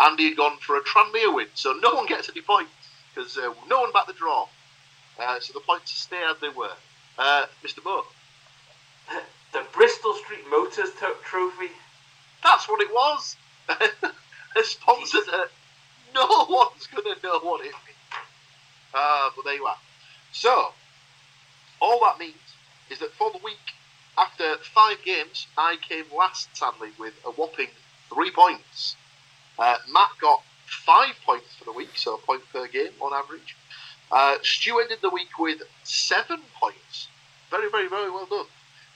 [0.00, 1.46] Andy had gone for a Tranmere win.
[1.54, 2.72] So no one gets any points
[3.14, 4.48] because uh, no one backed the draw.
[5.20, 6.72] Uh, so the points stay as they were.
[7.18, 7.84] Uh, Mr.
[7.84, 8.04] Moore.
[9.52, 10.90] The Bristol Street Motors
[11.24, 11.70] Trophy.
[12.42, 13.36] That's what it was.
[13.68, 15.50] they sponsored it.
[16.14, 18.24] No one's going to know what it means.
[18.94, 19.76] Uh, but there you are.
[20.32, 20.72] So,
[21.80, 22.34] all that means
[22.90, 23.58] is that for the week,
[24.18, 27.70] after five games, I came last, sadly, with a whopping
[28.12, 28.96] three points.
[29.58, 33.56] Uh, Matt got five points for the week, so a point per game on average.
[34.10, 37.08] Uh, Stu ended the week with seven points.
[37.50, 38.46] Very, very, very well done.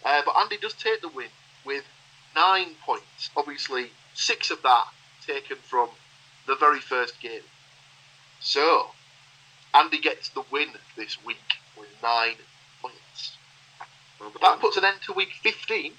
[0.05, 1.31] Uh, but Andy does take the win
[1.65, 1.85] with
[2.35, 3.31] nine points.
[3.37, 4.87] Obviously, six of that
[5.27, 5.89] taken from
[6.47, 7.43] the very first game.
[8.41, 8.91] So,
[9.75, 12.37] Andy gets the win this week with nine
[14.41, 15.93] that puts an end to week 15.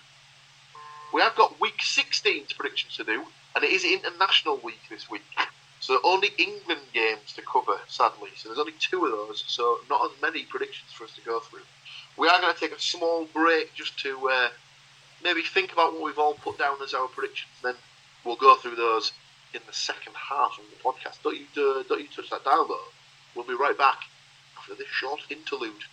[1.13, 3.23] We have got week 16's predictions to do,
[3.55, 5.23] and it is international week this week.
[5.79, 8.31] So only England games to cover, sadly.
[8.35, 11.39] So there's only two of those, so not as many predictions for us to go
[11.39, 11.61] through.
[12.17, 14.49] We are going to take a small break just to uh,
[15.23, 17.51] maybe think about what we've all put down as our predictions.
[17.63, 17.75] Then
[18.25, 19.11] we'll go through those
[19.53, 21.21] in the second half of the podcast.
[21.23, 22.89] Don't you uh, don't you touch that dial though.
[23.35, 23.99] We'll be right back
[24.57, 25.83] after this short interlude.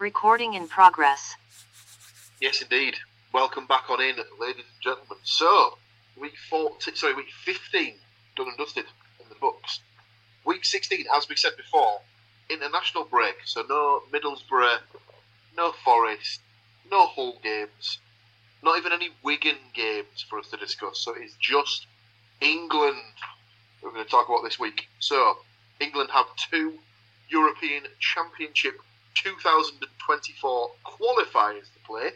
[0.00, 1.36] Recording in progress.
[2.40, 2.96] Yes, indeed.
[3.34, 5.18] Welcome back on in, ladies and gentlemen.
[5.24, 5.76] So,
[6.18, 7.96] week 14, sorry, week 15
[8.34, 8.86] done and dusted
[9.20, 9.80] in the books.
[10.46, 12.00] Week 16, as we said before,
[12.48, 13.36] international break.
[13.44, 14.78] So, no Middlesbrough,
[15.54, 16.40] no Forest,
[16.90, 17.98] no Hull games,
[18.62, 20.98] not even any Wigan games for us to discuss.
[20.98, 21.86] So, it's just
[22.40, 22.96] England
[23.82, 24.88] we're going to talk about this week.
[24.98, 25.36] So,
[25.78, 26.78] England have two
[27.28, 28.80] European Championship
[29.14, 32.10] 2024 qualifiers to play.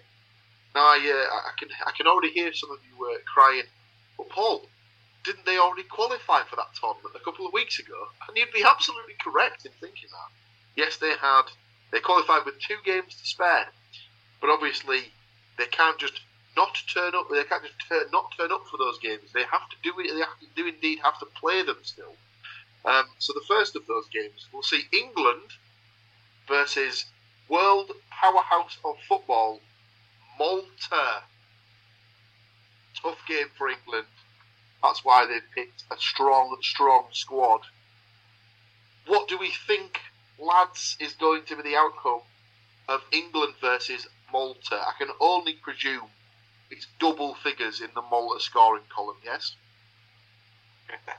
[0.74, 3.62] Now I, uh, I can I can already hear some of you uh, crying,
[4.16, 4.66] but Paul,
[5.24, 8.08] didn't they already qualify for that tournament a couple of weeks ago?
[8.28, 10.30] And you'd be absolutely correct in thinking that.
[10.76, 11.44] Yes, they had.
[11.92, 13.68] They qualified with two games to spare,
[14.40, 15.12] but obviously
[15.58, 16.20] they can't just
[16.56, 17.28] not turn up.
[17.30, 19.32] They can't just turn, not turn up for those games.
[19.32, 20.12] They have to do it.
[20.12, 22.16] They have to do indeed have to play them still.
[22.84, 25.50] Um, so the first of those games, we'll see England
[26.48, 27.06] versus
[27.48, 29.60] world powerhouse of football,
[30.38, 31.22] Malta.
[33.02, 34.06] Tough game for England.
[34.82, 37.62] That's why they've picked a strong, strong squad.
[39.06, 40.00] What do we think,
[40.38, 42.20] lads, is going to be the outcome
[42.88, 44.76] of England versus Malta?
[44.76, 46.08] I can only presume
[46.70, 49.54] it's double figures in the Malta scoring column, yes?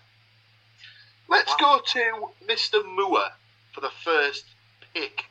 [1.28, 2.86] Let's go to Mr.
[2.86, 3.32] Moore
[3.74, 4.46] for the first
[4.96, 5.26] pick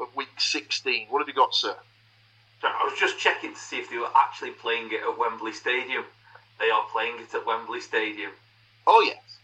[0.00, 1.06] of week 16.
[1.10, 1.76] What have you got, sir?
[2.62, 6.04] I was just checking to see if they were actually playing it at Wembley Stadium.
[6.58, 8.32] They are playing it at Wembley Stadium.
[8.86, 9.38] Oh yes.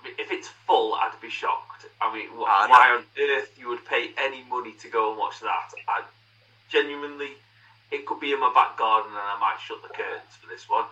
[0.00, 1.86] I mean, if it's full, I'd be shocked.
[2.00, 2.72] I mean, wh- Ah, no.
[2.72, 5.70] why on earth you would pay any money to go and watch that?
[5.88, 6.02] I
[6.70, 7.32] genuinely,
[7.90, 10.68] it could be in my back garden, and I might shut the curtains for this
[10.68, 10.86] one.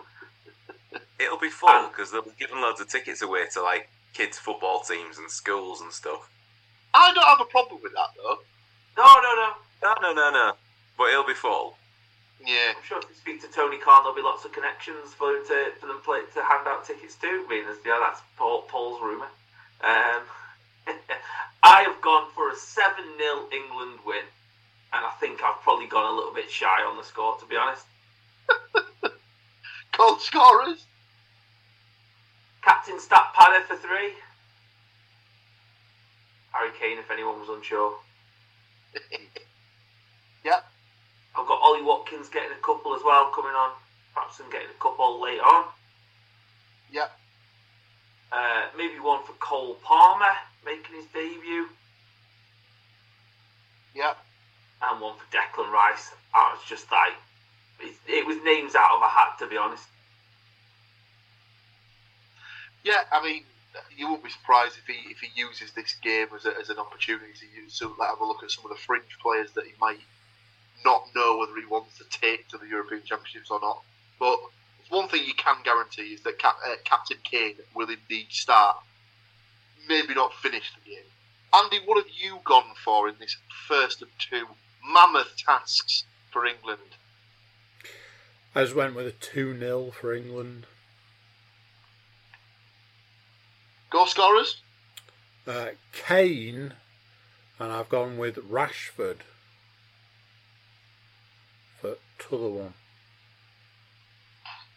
[1.19, 4.81] It'll be full because they'll be giving loads of tickets away to like kids' football
[4.81, 6.29] teams and schools and stuff.
[6.93, 8.39] I don't have a problem with that though.
[8.97, 9.49] No, no, no.
[9.83, 10.53] No, no, no, no.
[10.97, 11.77] But it'll be full.
[12.45, 12.73] Yeah.
[12.75, 15.45] I'm sure if you speak to Tony Khan, there'll be lots of connections for him
[15.47, 17.27] to for them play, to hand out tickets to.
[17.27, 19.27] I mean, yeah, that's Paul, Paul's rumor.
[19.83, 20.23] Um,
[21.63, 24.23] I have gone for a seven 0 England win,
[24.93, 27.55] and I think I've probably gone a little bit shy on the score, to be
[27.55, 27.85] honest.
[29.97, 30.85] Goal scorers.
[32.61, 34.13] Captain Stat Padder for three.
[36.51, 37.95] Harry Kane, if anyone was unsure.
[40.43, 40.59] yeah.
[41.37, 43.71] I've got Ollie Watkins getting a couple as well coming on.
[44.13, 45.65] Perhaps him getting a couple later on.
[46.91, 47.07] Yeah.
[48.31, 50.33] Uh, maybe one for Cole Palmer
[50.65, 51.67] making his debut,
[53.95, 54.13] Yeah.
[54.81, 56.11] and one for Declan Rice.
[56.33, 57.13] I was just like,
[57.79, 59.83] it, it was names out of a hat, to be honest.
[62.83, 63.43] Yeah, I mean,
[63.95, 66.77] you won't be surprised if he if he uses this game as, a, as an
[66.77, 69.99] opportunity to use have a look at some of the fringe players that he might
[70.85, 73.81] not know whether he wants to take to the European Championships or not.
[74.19, 74.39] But
[74.89, 78.77] one thing you can guarantee is that Cap, uh, Captain Kane will indeed start,
[79.87, 81.03] maybe not finish the game.
[81.53, 83.35] Andy, what have you gone for in this
[83.67, 84.45] first of two
[84.85, 86.79] mammoth tasks for England?
[88.55, 90.65] I just went with a 2 0 for England.
[93.89, 94.61] Goal scorers?
[95.47, 96.73] Uh, Kane,
[97.59, 99.17] and I've gone with Rashford
[101.81, 102.73] for t'other one.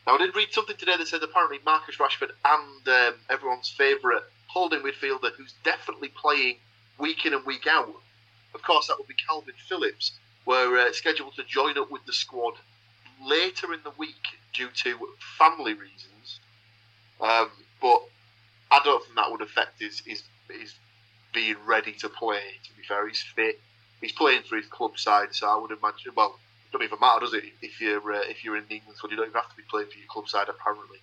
[0.06, 4.22] Now, I did read something today that said apparently Marcus Rashford and um, everyone's favourite
[4.46, 6.56] holding midfielder who's definitely playing
[6.98, 7.94] week in and week out.
[8.54, 10.12] Of course, that would be Kalvin Phillips,
[10.46, 12.54] were uh, scheduled to join up with the squad
[13.24, 14.98] later in the week due to
[15.38, 16.40] family reasons.
[17.20, 18.02] Um, but
[18.72, 20.74] I don't think that would affect his, his, his
[21.34, 23.06] being ready to play, to be fair.
[23.06, 23.60] He's fit.
[24.00, 27.20] He's playing for his club side, so I would imagine, well, it doesn't even matter,
[27.20, 27.44] does it?
[27.60, 29.88] If you're uh, if you're in England squad, you don't even have to be playing
[29.88, 30.98] for your club side, apparently.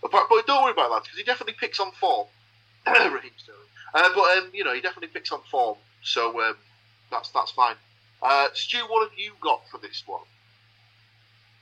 [0.00, 2.28] But, but don't worry about that because he definitely picks on form.
[2.86, 3.60] Raheem Sterling.
[3.94, 6.56] Uh, but um, you know, he definitely picks on form, so um,
[7.10, 7.76] that's that's fine.
[8.22, 10.22] Uh, Stu, what have you got for this one?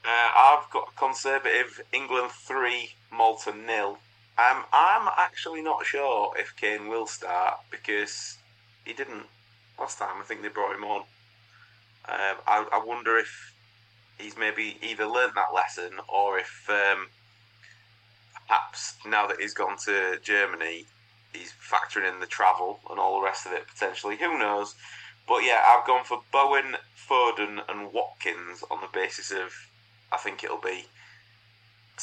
[0.05, 3.99] Uh, I've got Conservative England 3, Malta nil.
[4.41, 8.39] Um, I'm actually not sure if Kane will start because
[8.87, 9.25] he didn't
[9.79, 10.17] last time.
[10.19, 11.01] I think they brought him on.
[12.09, 13.53] Um, I, I wonder if
[14.19, 17.09] he's maybe either learnt that lesson or if um,
[18.47, 20.87] perhaps now that he's gone to Germany,
[21.35, 24.17] he's factoring in the travel and all the rest of it potentially.
[24.17, 24.75] Who knows?
[25.29, 29.53] But yeah, I've gone for Bowen, Foden, and Watkins on the basis of
[30.11, 30.87] I think it'll be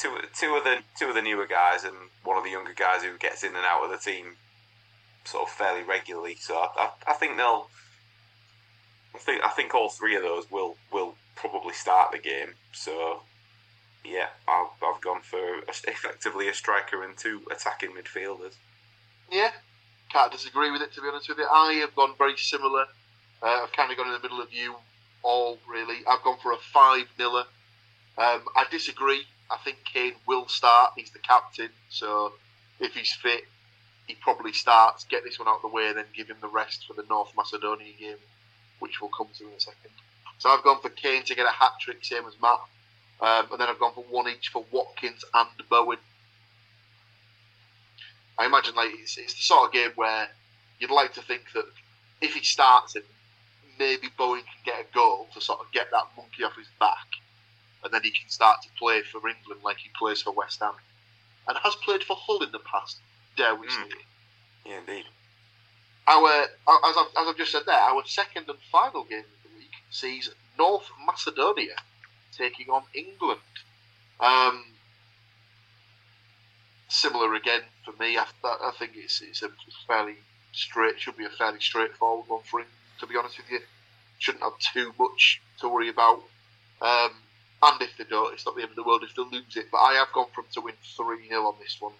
[0.00, 3.02] two two of the two of the newer guys and one of the younger guys
[3.02, 4.36] who gets in and out of the team
[5.24, 6.36] sort of fairly regularly.
[6.36, 7.68] So I, I, I think they'll.
[9.14, 12.54] I think I think all three of those will will probably start the game.
[12.72, 13.22] So
[14.04, 18.54] yeah, I've, I've gone for effectively a striker and two attacking midfielders.
[19.30, 19.50] Yeah,
[20.10, 20.92] can't disagree with it.
[20.94, 22.86] To be honest with you, I have gone very similar.
[23.42, 24.76] Uh, I've kind of gone in the middle of you
[25.22, 25.98] all really.
[26.08, 27.44] I've gone for a five niler.
[28.16, 29.24] Um, I disagree.
[29.50, 30.92] I think Kane will start.
[30.96, 32.32] He's the captain, so
[32.80, 33.44] if he's fit,
[34.06, 35.04] he probably starts.
[35.04, 37.08] Get this one out of the way, and then give him the rest for the
[37.08, 38.16] North Macedonia game,
[38.78, 39.90] which we'll come to in a second.
[40.38, 42.60] So I've gone for Kane to get a hat trick, same as Matt,
[43.20, 45.98] um, and then I've gone for one each for Watkins and Bowen.
[48.38, 50.28] I imagine like it's, it's the sort of game where
[50.78, 51.64] you'd like to think that
[52.20, 52.96] if he starts
[53.78, 57.06] maybe Bowen can get a goal to sort of get that monkey off his back,
[57.84, 60.74] and then he can start to play for England like he plays for West Ham,
[61.46, 62.98] and has played for Hull in the past.
[63.36, 63.76] Dare we say?
[63.76, 63.92] Mm.
[64.66, 65.04] Yeah, indeed.
[66.06, 69.56] Our, as I've, as I've just said there, our second and final game of the
[69.56, 71.76] week sees North Macedonia
[72.36, 73.40] taking on England.
[74.20, 74.64] Um,
[76.88, 78.16] similar again for me.
[78.16, 79.48] I, I think it's it's a
[79.86, 80.16] fairly
[80.52, 81.00] straight.
[81.00, 82.66] Should be a fairly straightforward one for him.
[83.00, 83.60] To be honest with you,
[84.18, 86.22] shouldn't have too much to worry about.
[86.80, 87.12] Um,
[87.62, 89.66] and if they don't, it's not the end of the world if they lose it.
[89.72, 91.92] But I have gone for them to win 3 0 on this one.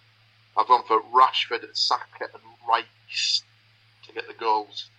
[0.56, 3.42] I've gone for Rashford, Saka, and Rice
[4.06, 4.90] to get the goals.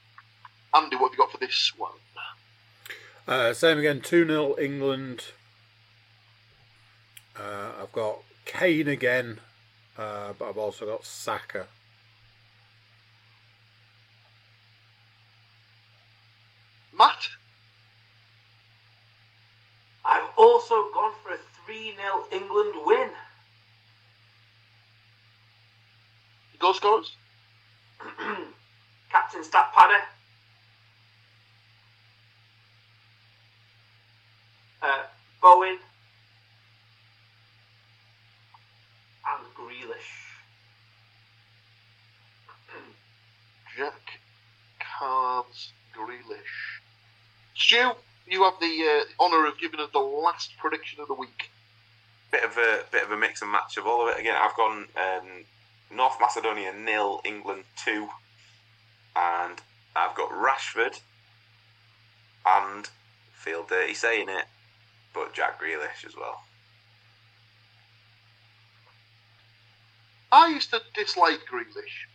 [0.73, 1.91] Andy, what have you got for this one?
[3.27, 5.25] Uh, same again, 2 0 England.
[7.37, 9.39] Uh, I've got Kane again,
[9.97, 11.67] uh, but I've also got Saka.
[16.97, 17.29] Matt?
[20.03, 20.29] I've
[20.69, 23.09] also gone for a 3 0 England win.
[26.59, 27.15] Goal scorers?
[29.11, 30.01] Captain Stat Padder.
[34.81, 35.03] Uh,
[35.41, 35.77] Bowen.
[39.27, 39.95] And Grealish.
[43.77, 44.19] Jack,
[44.79, 46.81] Carnes, Grealish.
[47.55, 47.93] Stu,
[48.29, 51.49] you have the uh, honour of giving us the last prediction of the week.
[52.31, 54.19] Bit of a bit of a mix and match of all of it.
[54.19, 55.45] Again, I've gone um,
[55.91, 58.07] North Macedonia nil, England two,
[59.15, 59.59] and
[59.95, 60.99] I've got Rashford
[62.45, 62.87] and
[63.33, 64.45] feel dirty saying it,
[65.13, 66.43] but Jack Grealish as well.
[70.31, 72.05] I used to dislike Grealish,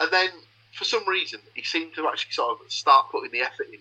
[0.00, 0.30] and then
[0.72, 3.80] for some reason he seemed to actually sort of start putting the effort in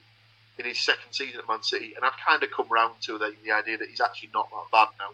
[0.60, 3.34] in his second season at Man City, and I've kind of come round to the,
[3.44, 5.12] the idea that he's actually not that bad now.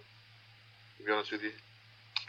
[0.98, 1.52] To be honest with you,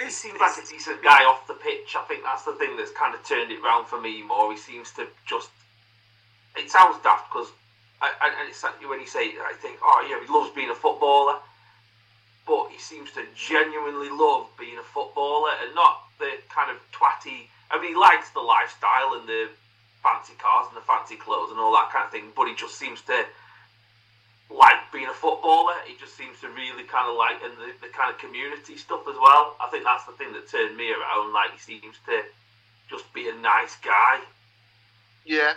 [0.00, 1.94] He seems like a decent guy off the pitch.
[1.96, 4.50] I think that's the thing that's kind of turned it round for me more.
[4.50, 5.50] He seems to just.
[6.56, 7.48] It sounds daft because,
[8.02, 10.74] and it's like when you say it, I think, oh yeah, he loves being a
[10.74, 11.38] footballer,
[12.46, 17.48] but he seems to genuinely love being a footballer and not the kind of twatty.
[17.70, 19.48] I mean, he likes the lifestyle and the
[20.04, 22.76] fancy cars and the fancy clothes and all that kind of thing, but he just
[22.76, 23.24] seems to
[24.52, 25.74] like being a footballer.
[25.86, 29.08] He just seems to really kind of like and the, the kind of community stuff
[29.08, 29.56] as well.
[29.58, 31.32] I think that's the thing that turned me around.
[31.32, 32.22] Like he seems to
[32.88, 34.20] just be a nice guy.
[35.24, 35.54] yeah,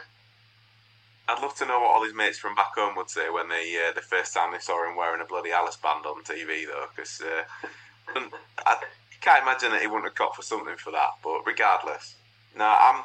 [1.28, 3.76] I'd love to know what all his mates from back home would say when they
[3.78, 6.88] uh, the first time they saw him wearing a bloody Alice band on TV, though,
[6.96, 8.20] because uh,
[8.66, 8.78] I
[9.20, 11.12] can't imagine that he wouldn't have caught for something for that.
[11.24, 12.16] But regardless,
[12.56, 13.04] no, I'm.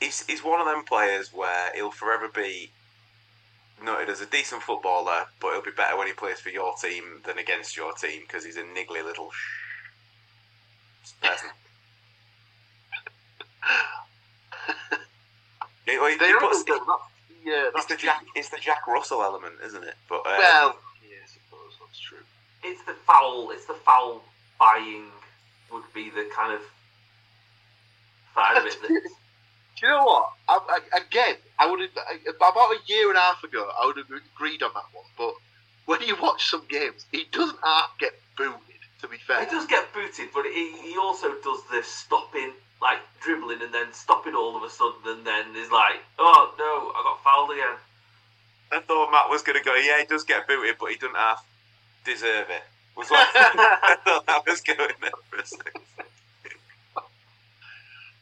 [0.00, 2.70] He's he's one of them players where he'll forever be
[3.82, 7.20] noted as a decent footballer, but he'll be better when he plays for your team
[7.24, 11.50] than against your team because he's a niggly little sh- person.
[15.86, 16.98] He- he- he they are puts- the, that,
[17.44, 18.22] yeah, it's the Jack.
[18.34, 19.94] It's the Jack Russell element, isn't it?
[20.08, 22.18] But um, Well, yeah, I suppose that's true.
[22.62, 23.50] It's the foul.
[23.52, 24.22] It's the foul
[24.60, 25.06] buying
[25.72, 26.60] would be the kind of
[28.34, 28.76] side of it.
[28.82, 29.10] That,
[29.80, 30.30] Do you know what?
[30.48, 31.90] I, I, again, I would have
[32.36, 33.70] about a year and a half ago.
[33.80, 35.04] I would have agreed on that one.
[35.16, 35.34] But
[35.86, 38.60] when you watch some games, he doesn't half get booted.
[39.02, 42.50] To be fair, he does get booted, but he, he also does this stopping,
[42.82, 46.90] like dribbling, and then stopping all of a sudden, and then is like, oh no,
[46.98, 47.76] I got fouled again.
[48.72, 49.76] I thought Matt was going to go.
[49.76, 51.46] Yeah, he does get booted, but he doesn't half
[52.04, 52.62] deserve it.
[52.96, 55.82] Was what I thought that was going there for a second.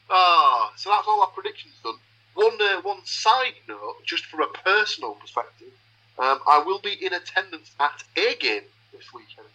[0.08, 1.96] Ah, so that's all our predictions done.
[2.34, 5.72] One uh, one side note, just from a personal perspective,
[6.18, 9.48] um, I will be in attendance at a game this weekend.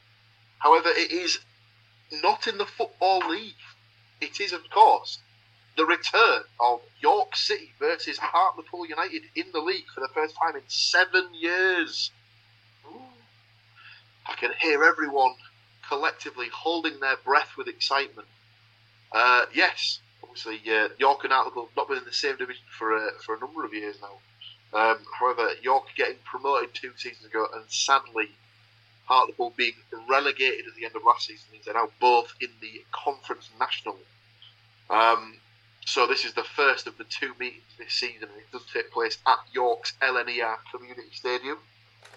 [0.60, 1.40] However, it is
[2.12, 3.54] not in the football league.
[4.20, 5.20] It is, of course,
[5.78, 10.56] the return of York City versus Hartlepool United in the league for the first time
[10.56, 12.12] in seven years.
[14.28, 15.34] I can hear everyone
[15.88, 18.28] collectively holding their breath with excitement.
[19.12, 22.96] Uh, yes, obviously uh, York and Hartlepool have not been in the same division for
[22.96, 24.18] a, for a number of years now.
[24.74, 28.30] Um, however, York getting promoted two seasons ago, and sadly,
[29.06, 29.74] Hartlepool being
[30.10, 33.98] relegated at the end of last season means they're now both in the Conference National.
[34.90, 35.36] Um,
[35.86, 38.92] so this is the first of the two meetings this season, and it does take
[38.92, 41.58] place at York's LNER Community Stadium.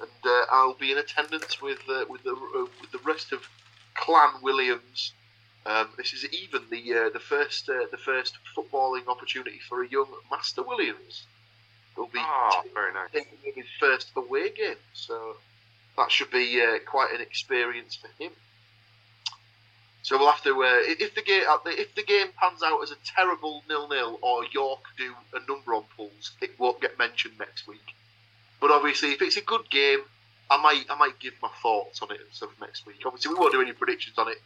[0.00, 3.48] And uh, I'll be in attendance with uh, with the uh, with the rest of
[3.94, 5.12] Clan Williams.
[5.66, 9.88] Um, this is even the uh, the first uh, the first footballing opportunity for a
[9.88, 11.24] young Master Williams.
[11.94, 13.10] He'll be Oh, very nice.
[13.12, 15.36] taking in his first away game, so
[15.96, 18.32] that should be uh, quite an experience for him.
[20.02, 22.96] So we'll have to uh, if the game if the game pans out as a
[23.06, 27.66] terrible nil nil or York do a number on Pools, it won't get mentioned next
[27.66, 27.94] week.
[28.60, 30.00] But obviously, if it's a good game,
[30.50, 32.96] I might I might give my thoughts on it and stuff next week.
[33.06, 34.42] Obviously, we won't do any predictions on it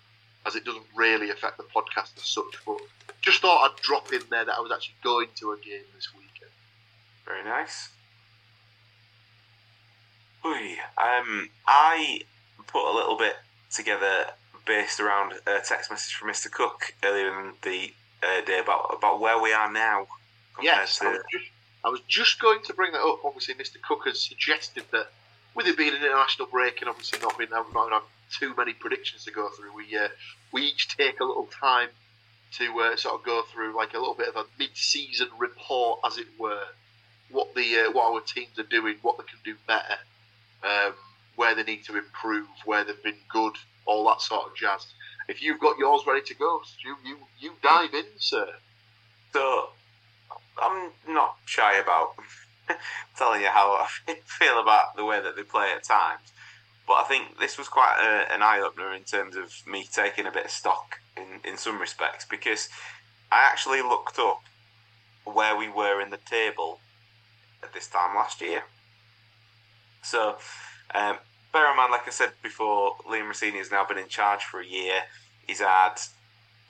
[0.48, 2.58] as it doesn't really affect the podcast as such.
[2.66, 2.78] But
[3.20, 6.08] just thought I'd drop in there that I was actually going to a game this
[6.14, 6.50] weekend.
[7.24, 7.90] Very nice.
[10.44, 12.22] Oy, um, I
[12.66, 13.36] put a little bit
[13.70, 14.26] together
[14.66, 16.50] based around a text message from Mr.
[16.50, 17.92] Cook earlier in the
[18.22, 20.06] uh, day about about where we are now
[20.62, 21.44] Yes, I was just
[21.84, 23.24] I was just going to bring that up.
[23.24, 23.80] Obviously, Mr.
[23.80, 25.10] Cook has suggested that
[25.54, 28.08] with it being an international break and obviously not being not having
[28.38, 30.08] too many predictions to go through, we uh,
[30.52, 31.88] we each take a little time
[32.52, 36.18] to uh, sort of go through like a little bit of a mid-season report, as
[36.18, 36.64] it were,
[37.30, 39.98] what the uh, what our teams are doing, what they can do better,
[40.64, 40.94] um,
[41.36, 43.54] where they need to improve, where they've been good,
[43.86, 44.86] all that sort of jazz.
[45.28, 48.48] If you've got yours ready to go, you you you dive in, sir.
[49.32, 49.68] So
[50.60, 52.14] I'm not shy about
[53.16, 56.32] telling you how I feel about the way that they play at times.
[56.88, 60.26] But I think this was quite a, an eye opener in terms of me taking
[60.26, 62.70] a bit of stock in, in some respects because
[63.30, 64.40] I actually looked up
[65.24, 66.80] where we were in the table
[67.62, 68.62] at this time last year.
[70.02, 70.36] So,
[70.94, 71.18] um,
[71.52, 74.60] bear in mind, like I said before, Liam Rosenior has now been in charge for
[74.60, 75.02] a year.
[75.46, 75.96] He's had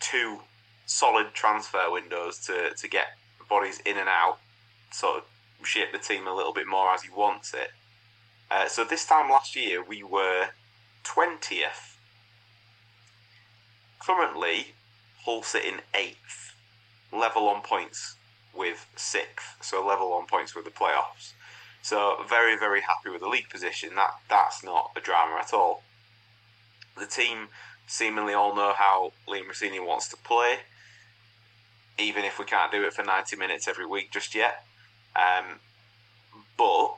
[0.00, 0.40] two
[0.86, 3.06] solid transfer windows to, to get
[3.48, 4.38] bodies in and out,
[4.90, 7.70] sort of shape the team a little bit more as he wants it.
[8.50, 10.48] Uh, so this time last year we were
[11.04, 11.96] 20th.
[14.00, 14.68] Currently,
[15.24, 16.52] Hull sit in 8th,
[17.12, 18.16] level on points
[18.54, 21.32] with 6th, so level on points with the playoffs.
[21.82, 23.94] So very, very happy with the league position.
[23.94, 25.82] That That's not a drama at all.
[26.98, 27.48] The team
[27.86, 30.58] seemingly all know how Liam Rosenior wants to play
[31.98, 34.64] even if we can't do it for 90 minutes every week just yet.
[35.16, 35.58] Um,
[36.56, 36.94] but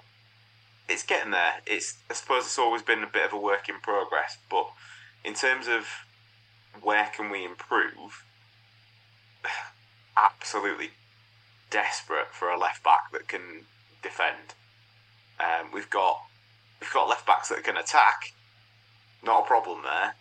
[0.90, 1.54] it's getting there.
[1.66, 4.68] It's I suppose it's always been a bit of a work in progress, but
[5.24, 5.86] in terms of
[6.82, 8.24] where can we improve,
[10.16, 10.90] absolutely
[11.70, 13.64] desperate for a left back that can
[14.02, 14.54] defend.
[15.38, 16.20] Um, we've got
[16.80, 18.32] we've got left backs that can attack,
[19.24, 20.14] not a problem there.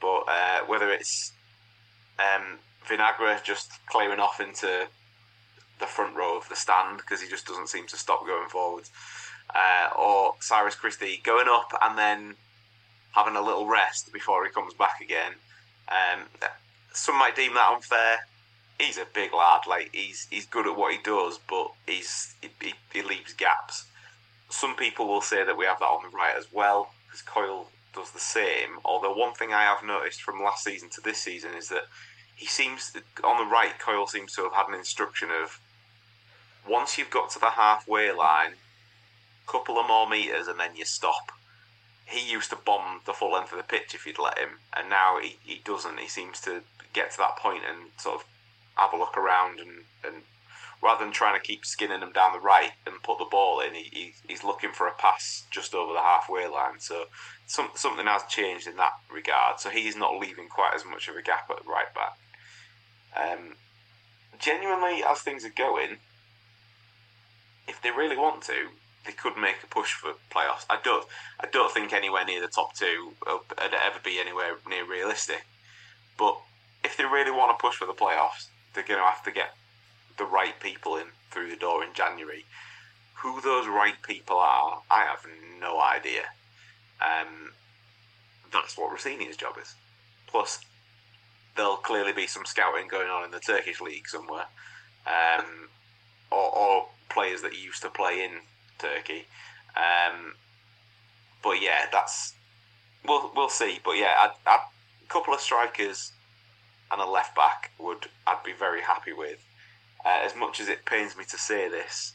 [0.00, 1.32] But uh, whether it's
[2.18, 4.86] um, Vinagre just clearing off into
[5.80, 8.90] the front row of the stand because he just doesn't seem to stop going forwards.
[9.54, 12.34] Uh, or Cyrus Christie going up and then
[13.12, 15.32] having a little rest before he comes back again.
[15.88, 16.24] Um,
[16.92, 18.26] some might deem that unfair.
[18.80, 22.50] He's a big lad, like he's he's good at what he does, but he's he,
[22.60, 23.84] he, he leaves gaps.
[24.50, 27.68] Some people will say that we have that on the right as well, because Coyle
[27.94, 28.78] does the same.
[28.84, 31.84] Although one thing I have noticed from last season to this season is that
[32.34, 32.92] he seems
[33.22, 33.78] on the right.
[33.78, 35.60] Coyle seems to have had an instruction of
[36.68, 38.54] once you've got to the halfway line,
[39.46, 41.32] couple of more meters, and then you stop.
[42.06, 44.90] He used to bomb the full length of the pitch if you'd let him, and
[44.90, 45.98] now he, he doesn't.
[45.98, 48.24] He seems to get to that point and sort of
[48.76, 50.22] have a look around and, and
[50.82, 53.74] rather than trying to keep skinning him down the right and put the ball in,
[53.74, 56.78] he, he, he's looking for a pass just over the halfway line.
[56.78, 57.06] So
[57.46, 59.60] some, something has changed in that regard.
[59.60, 62.18] So he's not leaving quite as much of a gap at right back.
[63.16, 63.54] Um,
[64.38, 65.96] genuinely, as things are going,
[67.66, 68.68] if they really want to,
[69.06, 70.64] they could make a push for playoffs.
[70.70, 71.06] I don't,
[71.40, 75.44] I don't think anywhere near the top two would ever be anywhere near realistic.
[76.18, 76.38] But
[76.84, 79.54] if they really want to push for the playoffs, they're going to have to get
[80.16, 82.44] the right people in through the door in January.
[83.22, 85.26] Who those right people are, I have
[85.60, 86.22] no idea.
[87.00, 87.52] Um,
[88.52, 89.74] that's what Rosenior's job is.
[90.26, 90.60] Plus,
[91.56, 94.46] there'll clearly be some scouting going on in the Turkish league somewhere,
[95.06, 95.68] um,
[96.30, 98.40] or, or, players that used to play in
[98.78, 99.26] Turkey.
[99.76, 100.34] Um,
[101.42, 102.34] but yeah, that's
[103.06, 103.80] we'll we'll see.
[103.84, 104.58] But yeah, a
[105.08, 106.12] couple of strikers
[106.90, 109.38] and a left back would I'd be very happy with.
[110.04, 112.12] Uh, as much as it pains me to say this,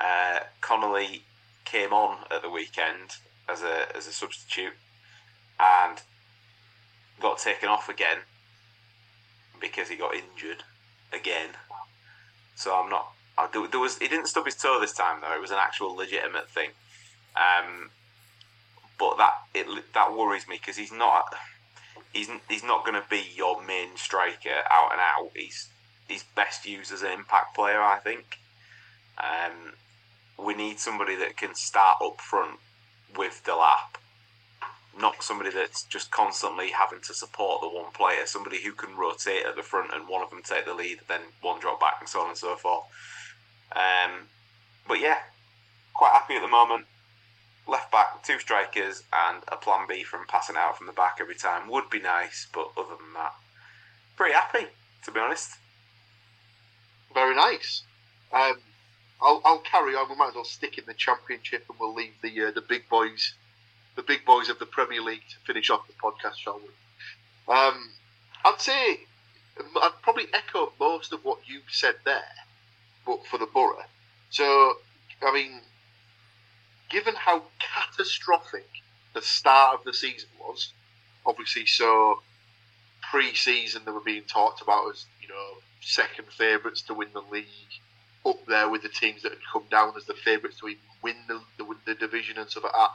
[0.00, 1.22] uh, Connolly
[1.64, 3.16] came on at the weekend
[3.48, 4.74] as a as a substitute
[5.60, 6.02] and
[7.20, 8.18] got taken off again
[9.60, 10.62] because he got injured
[11.12, 11.50] again.
[12.54, 13.12] So I'm not.
[13.38, 15.34] I, there was he didn't stub his toe this time though.
[15.34, 16.70] It was an actual legitimate thing.
[17.36, 17.90] Um,
[18.98, 21.34] but that it that worries me because he's not
[22.12, 25.30] he's he's not going to be your main striker out and out.
[25.34, 25.68] He's
[26.08, 28.38] he's best used as an impact player, I think.
[29.18, 29.72] Um,
[30.44, 32.58] we need somebody that can start up front
[33.16, 33.98] with the lap,
[34.98, 39.44] not somebody that's just constantly having to support the one player, somebody who can rotate
[39.44, 42.08] at the front and one of them take the lead, then one drop back, and
[42.08, 42.84] so on and so forth.
[43.74, 44.28] Um,
[44.86, 45.18] but yeah,
[45.94, 46.86] quite happy at the moment.
[47.66, 51.34] Left back, two strikers, and a plan B from passing out from the back every
[51.34, 53.34] time would be nice, but other than that,
[54.16, 54.66] pretty happy,
[55.04, 55.56] to be honest.
[57.12, 57.82] Very nice.
[58.32, 58.56] Um,
[59.20, 60.08] I'll, I'll carry on.
[60.08, 62.88] We might as well stick in the championship and we'll leave the uh, the big
[62.88, 63.34] boys
[63.98, 67.52] the big boys of the Premier League to finish off the podcast, shall we?
[67.52, 67.90] Um,
[68.44, 69.00] I'd say
[69.58, 72.22] I'd probably echo most of what you said there,
[73.08, 73.82] but for the Borough.
[74.28, 74.74] So,
[75.22, 75.62] I mean,
[76.90, 78.68] given how catastrophic
[79.14, 80.72] the start of the season was,
[81.24, 82.20] obviously, so
[83.10, 87.46] pre-season they were being talked about as you know second favourites to win the league,
[88.26, 91.16] up there with the teams that had come down as the favourites to even win
[91.28, 92.90] the, the, the division and stuff like that.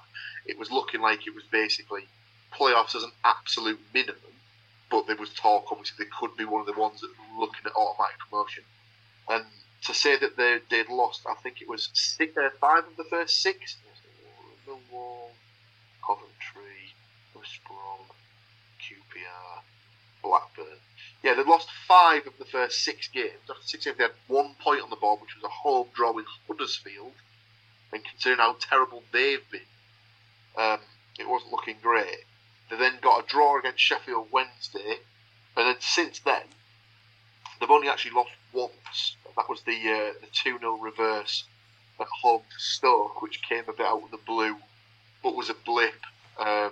[0.46, 2.06] It was looking like it was basically
[2.54, 4.36] playoffs as an absolute minimum,
[4.92, 7.10] but there was talk obviously they could be one of the ones that
[7.40, 8.64] looking at automatic promotion.
[9.30, 9.46] And
[9.86, 13.04] to say that they they'd lost, I think it was six, uh, five of the
[13.06, 13.78] first six.
[14.68, 15.32] Millwall,
[16.06, 16.94] Coventry,
[17.36, 18.08] West Brom,
[18.80, 19.62] QPR,
[20.22, 20.80] Blackburn.
[21.22, 23.50] Yeah, they lost five of the first six games.
[23.50, 26.14] After six games, they had one point on the board, which was a home draw
[26.14, 27.14] with Huddersfield.
[27.92, 29.62] And considering how terrible they've been,
[30.58, 30.80] um,
[31.20, 32.26] it wasn't looking great.
[32.70, 34.98] They then got a draw against Sheffield Wednesday,
[35.56, 36.44] and then since then,
[37.60, 39.18] they've only actually lost once.
[39.36, 41.46] That was the uh, the two 0 reverse
[42.00, 44.56] at home to Stoke, which came a bit out of the blue,
[45.22, 45.96] but was a blip.
[46.40, 46.72] Um,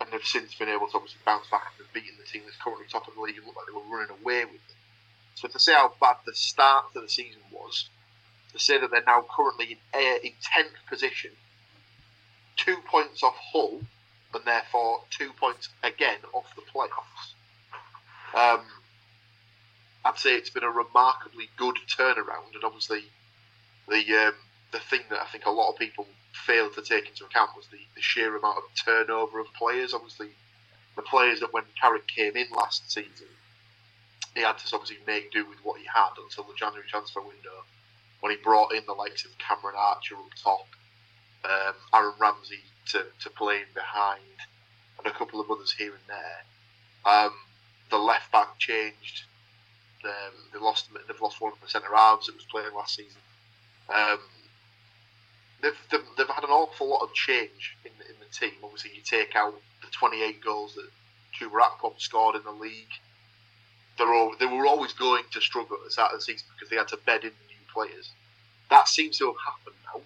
[0.00, 2.86] and they've since been able to obviously bounce back and beaten the team that's currently
[2.86, 4.76] top of the league and looked like they were running away with them.
[5.34, 7.88] So to say how bad the start to the season was,
[8.52, 11.30] to say that they're now currently in, uh, in tenth position,
[12.56, 13.80] two points off Hull,
[14.34, 17.34] and therefore two points again off the playoffs.
[18.34, 18.64] Um,
[20.06, 23.02] I'd say it's been a remarkably good turnaround, and obviously
[23.88, 24.34] the um,
[24.70, 27.66] the thing that I think a lot of people failed to take into account was
[27.68, 29.92] the, the sheer amount of turnover of players.
[29.92, 30.28] Obviously,
[30.94, 33.26] the players that when Carrick came in last season,
[34.34, 37.64] he had to obviously make do with what he had until the January transfer window,
[38.20, 40.66] when he brought in the likes of Cameron Archer up top,
[41.44, 44.20] um, Aaron Ramsey to, to play in behind,
[44.98, 47.12] and a couple of others here and there.
[47.12, 47.32] Um,
[47.90, 49.24] the left back changed.
[50.06, 50.88] Um, they lost.
[51.08, 53.20] They've lost one of the centre halves that was playing last season.
[53.92, 54.18] Um,
[55.62, 58.58] they've, they've, they've had an awful lot of change in the, in the team.
[58.62, 60.88] Obviously, you take out the 28 goals that
[61.38, 62.94] Chuba Akpom scored in the league.
[63.98, 66.68] They're all, they were always going to struggle at the start of the season because
[66.68, 68.10] they had to bed in new players.
[68.70, 70.00] That seems to have happened now.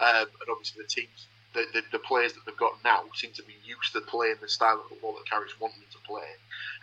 [0.00, 3.42] Um, and obviously, the teams, the, the, the, players that they've got now seem to
[3.44, 6.26] be used to playing the style of football that Carrick's wanting them to play.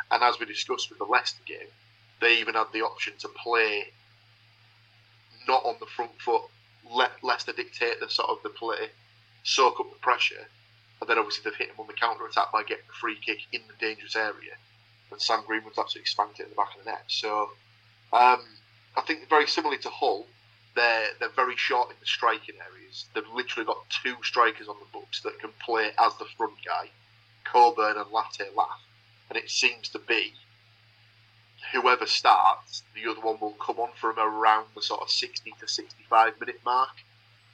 [0.09, 1.67] And as we discussed with the Leicester game,
[2.21, 3.91] they even had the option to play
[5.47, 6.43] not on the front foot
[6.89, 8.89] let Leicester dictate the sort of the play,
[9.43, 10.47] soak up the pressure,
[10.99, 13.39] and then obviously they've hit him on the counter attack by getting the free kick
[13.51, 14.53] in the dangerous area,
[15.11, 17.03] and Sam Greenwood's absolutely spanked it in the back of the net.
[17.07, 17.49] So
[18.13, 18.41] um,
[18.95, 20.27] I think very similarly to Hull,
[20.75, 23.05] they're they're very short in the striking areas.
[23.13, 26.89] They've literally got two strikers on the books that can play as the front guy,
[27.43, 28.83] Coburn and Latte Lath,
[29.29, 30.33] and it seems to be
[31.71, 35.67] whoever starts, the other one will come on from around the sort of 60 to
[35.67, 36.89] 65 minute mark.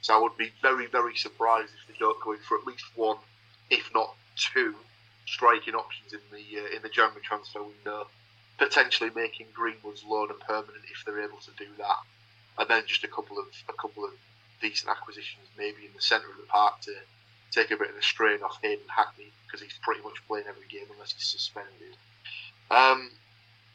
[0.00, 2.84] So I would be very, very surprised if they don't go in for at least
[2.94, 3.18] one,
[3.70, 4.74] if not two,
[5.26, 8.06] striking options in the uh, in the January transfer window.
[8.58, 12.02] Potentially making Greenwood's loan a permanent if they're able to do that,
[12.58, 14.10] and then just a couple of a couple of
[14.60, 16.92] decent acquisitions, maybe in the centre of the park to
[17.50, 20.66] take a bit of the strain off Hayden Hackney because he's pretty much playing every
[20.68, 21.96] game unless he's suspended.
[22.70, 23.10] Um,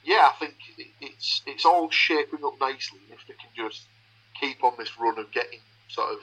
[0.04, 0.56] yeah, I think
[1.01, 2.99] it's it's all shaping up nicely.
[3.10, 3.84] If they can just
[4.39, 6.20] keep on this run of getting sort of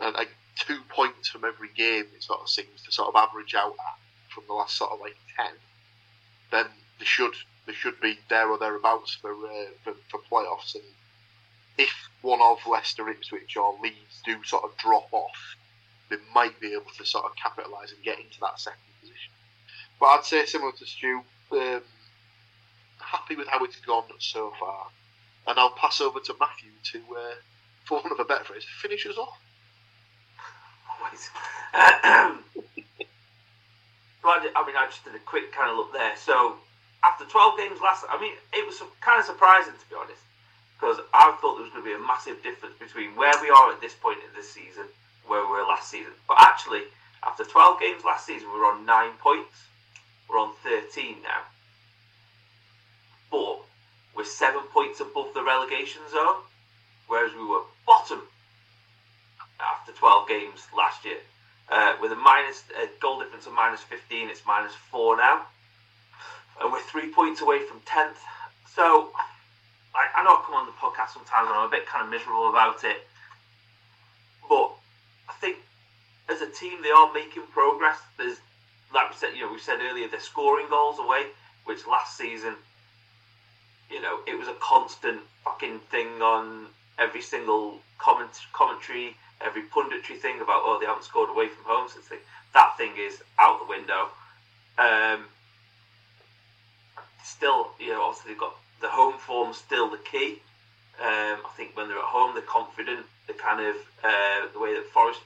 [0.00, 3.54] uh, like two points from every game, it sort of seems to sort of average
[3.54, 3.98] out at
[4.30, 5.52] from the last sort of like ten,
[6.50, 6.66] then
[6.98, 7.34] they should
[7.66, 10.74] they should be there or thereabouts for uh, for, for playoffs.
[10.74, 10.84] And
[11.78, 11.92] if
[12.22, 15.56] one of Leicester, Ipswich, or Leeds do sort of drop off,
[16.10, 19.32] they might be able to sort of capitalise and get into that second position.
[19.98, 21.22] But I'd say similar to Stu.
[21.50, 21.82] Um,
[23.10, 24.86] happy with how it's gone so far.
[25.46, 27.34] And I'll pass over to Matthew to, uh,
[27.84, 29.38] for one of a better phrase, finish us off.
[30.92, 31.30] Always.
[31.74, 32.36] I
[34.66, 36.12] mean, I just did a quick kind of look there.
[36.16, 36.56] So,
[37.02, 40.20] after 12 games last, I mean, it was kind of surprising to be honest,
[40.76, 43.72] because I thought there was going to be a massive difference between where we are
[43.72, 44.84] at this point in this season,
[45.26, 46.12] where we were last season.
[46.26, 46.82] But actually,
[47.24, 49.56] after 12 games last season, we were on nine points.
[50.28, 51.48] We're on 13 now
[53.30, 53.60] but
[54.14, 56.36] we're seven points above the relegation zone,
[57.06, 58.22] whereas we were bottom
[59.60, 61.18] after 12 games last year.
[61.70, 65.42] Uh, with a minus a goal difference of minus 15, it's minus four now,
[66.62, 68.16] and we're three points away from 10th.
[68.74, 69.10] So
[69.94, 72.10] I, I know I come on the podcast sometimes and I'm a bit kind of
[72.10, 73.06] miserable about it,
[74.48, 74.72] but
[75.28, 75.58] I think
[76.28, 77.98] as a team they are making progress.
[78.16, 78.38] There's
[78.94, 81.26] like we said, you know, we said earlier, they're scoring goals away,
[81.64, 82.54] which last season
[83.90, 86.66] you know, it was a constant fucking thing on
[86.98, 91.88] every single comment commentary, every punditry thing about oh they haven't scored away from home
[91.88, 92.16] since they,
[92.54, 94.08] that thing is out the window.
[94.78, 95.26] Um,
[97.24, 100.40] still, you know, obviously they've got the home form still the key.
[101.00, 103.06] Um, I think when they're at home, they're confident.
[103.26, 105.20] The kind of uh, the way that Forest,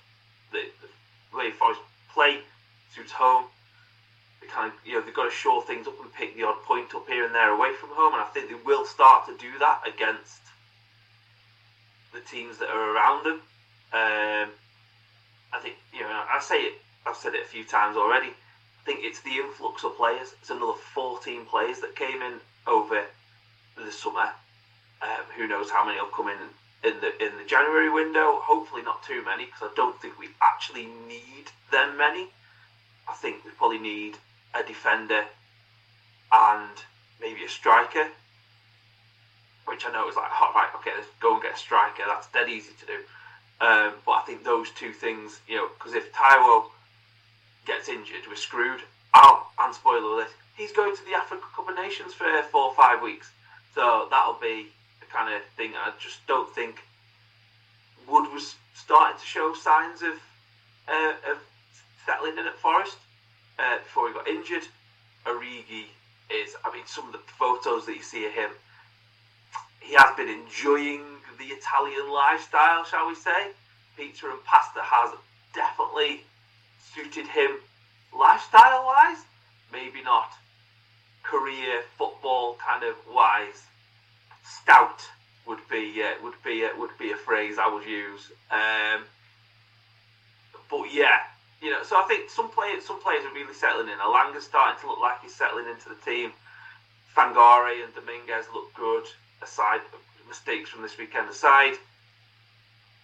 [0.50, 0.60] the,
[1.30, 1.80] the way Forest
[2.12, 2.40] play
[2.94, 3.44] suits home.
[4.50, 6.94] Kind of, you know, they've got to shore things up and pick the odd point
[6.94, 9.58] up here and there away from home, and I think they will start to do
[9.60, 10.40] that against
[12.12, 13.40] the teams that are around them.
[13.92, 14.50] Um,
[15.52, 16.74] I think, you know, I say it.
[17.06, 18.28] I've said it a few times already.
[18.28, 20.34] I think it's the influx of players.
[20.40, 22.34] It's another 14 players that came in
[22.66, 23.04] over
[23.76, 24.30] the summer.
[25.00, 26.38] Um, who knows how many will come in
[26.84, 28.38] in the in the January window?
[28.42, 32.28] Hopefully not too many, because I don't think we actually need them many.
[33.08, 34.16] I think we probably need
[34.54, 35.24] a defender
[36.32, 36.70] and
[37.20, 38.08] maybe a striker.
[39.64, 42.02] Which I know is like, oh, right, okay, let's go and get a striker.
[42.06, 42.98] That's dead easy to do.
[43.64, 46.64] Um, but I think those two things, you know, because if Taiwo
[47.64, 48.80] gets injured, we're screwed.
[49.14, 52.74] Oh, and spoiler alert, he's going to the Africa Cup of Nations for four or
[52.74, 53.30] five weeks.
[53.74, 54.66] So that'll be
[55.00, 55.72] the kind of thing.
[55.76, 56.82] I just don't think
[58.08, 60.14] Wood was starting to show signs of
[60.88, 61.38] uh, of
[62.04, 62.96] settling in at Forest
[63.58, 64.64] uh, before he got injured.
[65.26, 65.86] Origi
[66.30, 68.50] is, I mean, some of the photos that you see of him,
[69.80, 71.02] he has been enjoying
[71.38, 73.50] the Italian lifestyle, shall we say.
[73.96, 75.14] Pizza and pasta has
[75.54, 76.22] definitely
[76.94, 77.58] suited him
[78.16, 79.18] lifestyle wise,
[79.72, 80.32] maybe not
[81.22, 83.62] career football kind of wise.
[84.44, 85.08] Stout
[85.46, 88.32] would be uh, would be uh, would be a phrase I would use.
[88.50, 89.04] Um,
[90.70, 91.20] but yeah,
[91.62, 93.98] you know, so I think some players some players are really settling in.
[93.98, 96.32] Elanga's starting to look like he's settling into the team.
[97.16, 99.04] Sangaré and Dominguez look good.
[99.42, 99.80] Aside
[100.28, 101.74] mistakes from this weekend aside,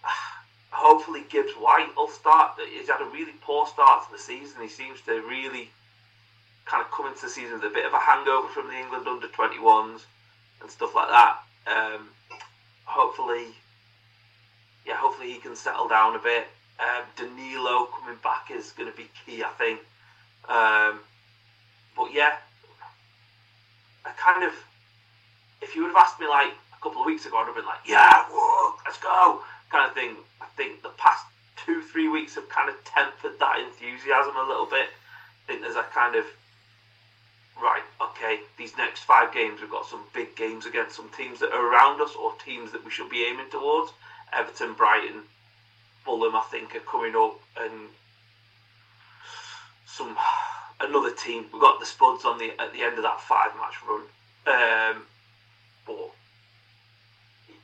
[0.71, 2.59] hopefully Gibbs White will start.
[2.69, 4.61] He's had a really poor start to the season.
[4.61, 5.69] He seems to really
[6.65, 9.07] kind of come into the season with a bit of a hangover from the England
[9.07, 10.01] under 21s
[10.61, 11.37] and stuff like that.
[11.65, 12.09] Um,
[12.83, 13.47] hopefully,
[14.85, 16.47] yeah, hopefully he can settle down a bit.
[16.79, 19.79] Um, Danilo coming back is going to be key, I think.
[20.47, 20.99] Um,
[21.95, 22.37] but yeah,
[24.05, 24.53] I kind of,
[25.61, 27.65] if you would have asked me like a couple of weeks ago, I'd have been
[27.65, 28.23] like, yeah,
[28.85, 30.15] let's go, kind of thing.
[30.41, 31.25] I think the past
[31.65, 34.87] two, three weeks have kind of tempered that enthusiasm a little bit.
[34.87, 36.25] I think there's a kind of
[37.61, 41.51] right, okay, these next five games, we've got some big games against some teams that
[41.51, 43.91] are around us or teams that we should be aiming towards.
[44.33, 45.23] Everton, Brighton,
[46.03, 47.89] Fulham, I think, are coming up, and
[49.85, 50.15] some
[50.79, 51.45] another team.
[51.51, 54.01] We've got the Spuds on the at the end of that five match run.
[54.47, 55.03] Um,
[55.85, 56.11] but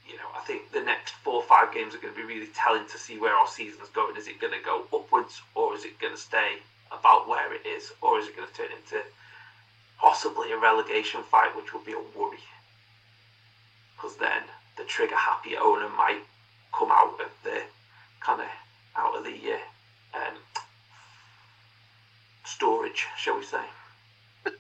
[0.08, 2.50] you know, I think the next four or five games are going to be really
[2.54, 4.18] telling to see where our season's going.
[4.18, 6.58] Is it going to go upwards, or is it going to stay
[6.92, 9.02] about where it is, or is it going to turn into
[9.98, 12.38] possibly a relegation fight, which would be a worry.
[13.96, 14.44] Because then
[14.78, 16.22] the trigger happy owner might
[16.78, 17.64] come out of the
[18.26, 18.48] kind of
[18.96, 20.38] out of the uh, um,
[22.44, 23.62] storage, shall we say?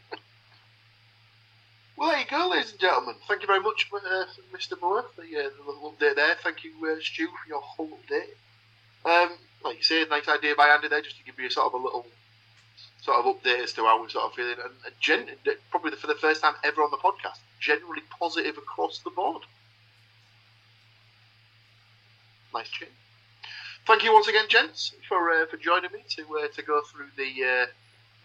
[1.97, 3.15] Well, there you go, ladies and gentlemen.
[3.25, 4.79] Thank you very much, uh, Mr.
[4.81, 5.31] Moore, for the,
[5.65, 6.35] little update there.
[6.43, 8.35] Thank you, uh, Stu, for your whole update.
[9.09, 11.73] Um, like you say, nice idea by Andy there, just to give you sort of
[11.73, 12.05] a little
[13.01, 14.57] sort of update as to how we're sort of feeling.
[14.61, 18.99] And, and gen- probably for the first time ever on the podcast, generally positive across
[18.99, 19.43] the board.
[22.53, 22.91] Nice change.
[23.85, 27.09] Thank you once again, gents, for uh, for joining me to uh, to go through
[27.17, 27.65] the uh,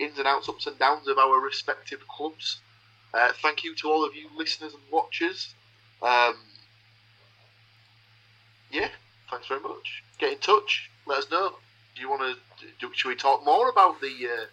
[0.02, 2.60] ins and outs, ups and downs of our respective clubs.
[3.12, 5.54] Uh, thank you to all of you listeners and watchers.
[6.00, 6.36] Um,
[8.70, 8.88] yeah,
[9.30, 10.02] thanks very much.
[10.18, 10.88] Get in touch.
[11.06, 11.52] Let us know.
[11.94, 12.38] Do you want
[12.80, 12.88] to?
[12.94, 14.46] Should we talk more about the uh,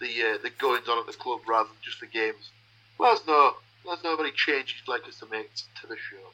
[0.00, 2.50] the the goings on at the club rather than just the games?
[2.98, 3.54] Let us know.
[3.84, 6.32] Let us know any changes you'd like us to make to the show.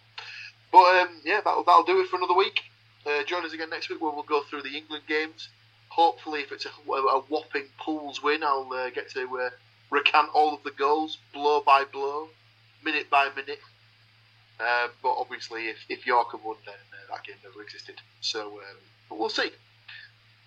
[0.73, 2.63] But um, yeah, that'll that'll do it for another week.
[3.07, 5.49] Uh, join us again next week where we'll go through the England games.
[5.89, 9.51] Hopefully, if it's a, a whopping Pools win, I'll uh, get to uh,
[9.91, 12.29] recant all of the goals, blow by blow,
[12.85, 13.61] minute by minute.
[14.59, 17.97] Uh, but obviously, if, if York won, then uh, that game never existed.
[18.21, 18.77] So, um,
[19.09, 19.53] but we'll see.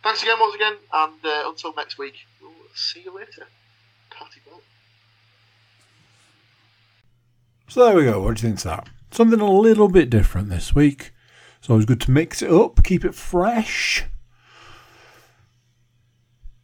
[0.03, 3.47] Thanks again, once again, and uh, until next week, we'll see you later.
[4.09, 4.61] Party ball.
[7.67, 8.21] So there we go.
[8.21, 8.89] What do you think of that?
[9.11, 11.11] Something a little bit different this week.
[11.69, 14.03] It's always good to mix it up, keep it fresh.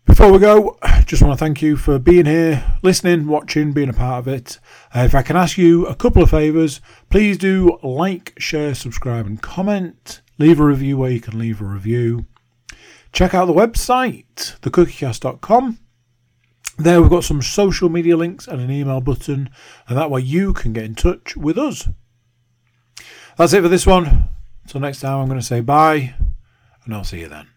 [0.08, 3.94] Before we go, just want to thank you for being here, listening, watching, being a
[3.94, 4.60] part of it.
[4.96, 6.82] Uh, if I can ask you a couple of favours,
[7.12, 10.22] please do like, share, subscribe, and comment.
[10.40, 12.26] Leave a review where you can leave a review.
[13.12, 15.78] Check out the website, thecookiecast.com.
[16.80, 19.52] There we've got some social media links and an email button,
[19.88, 21.88] and that way you can get in touch with us.
[23.38, 24.30] That's it for this one.
[24.66, 26.16] Until next time, I'm going to say bye,
[26.84, 27.48] and I'll see you then.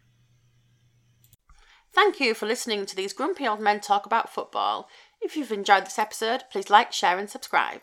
[1.92, 4.88] Thank you for listening to these grumpy old men talk about football.
[5.20, 7.82] If you've enjoyed this episode, please like, share, and subscribe.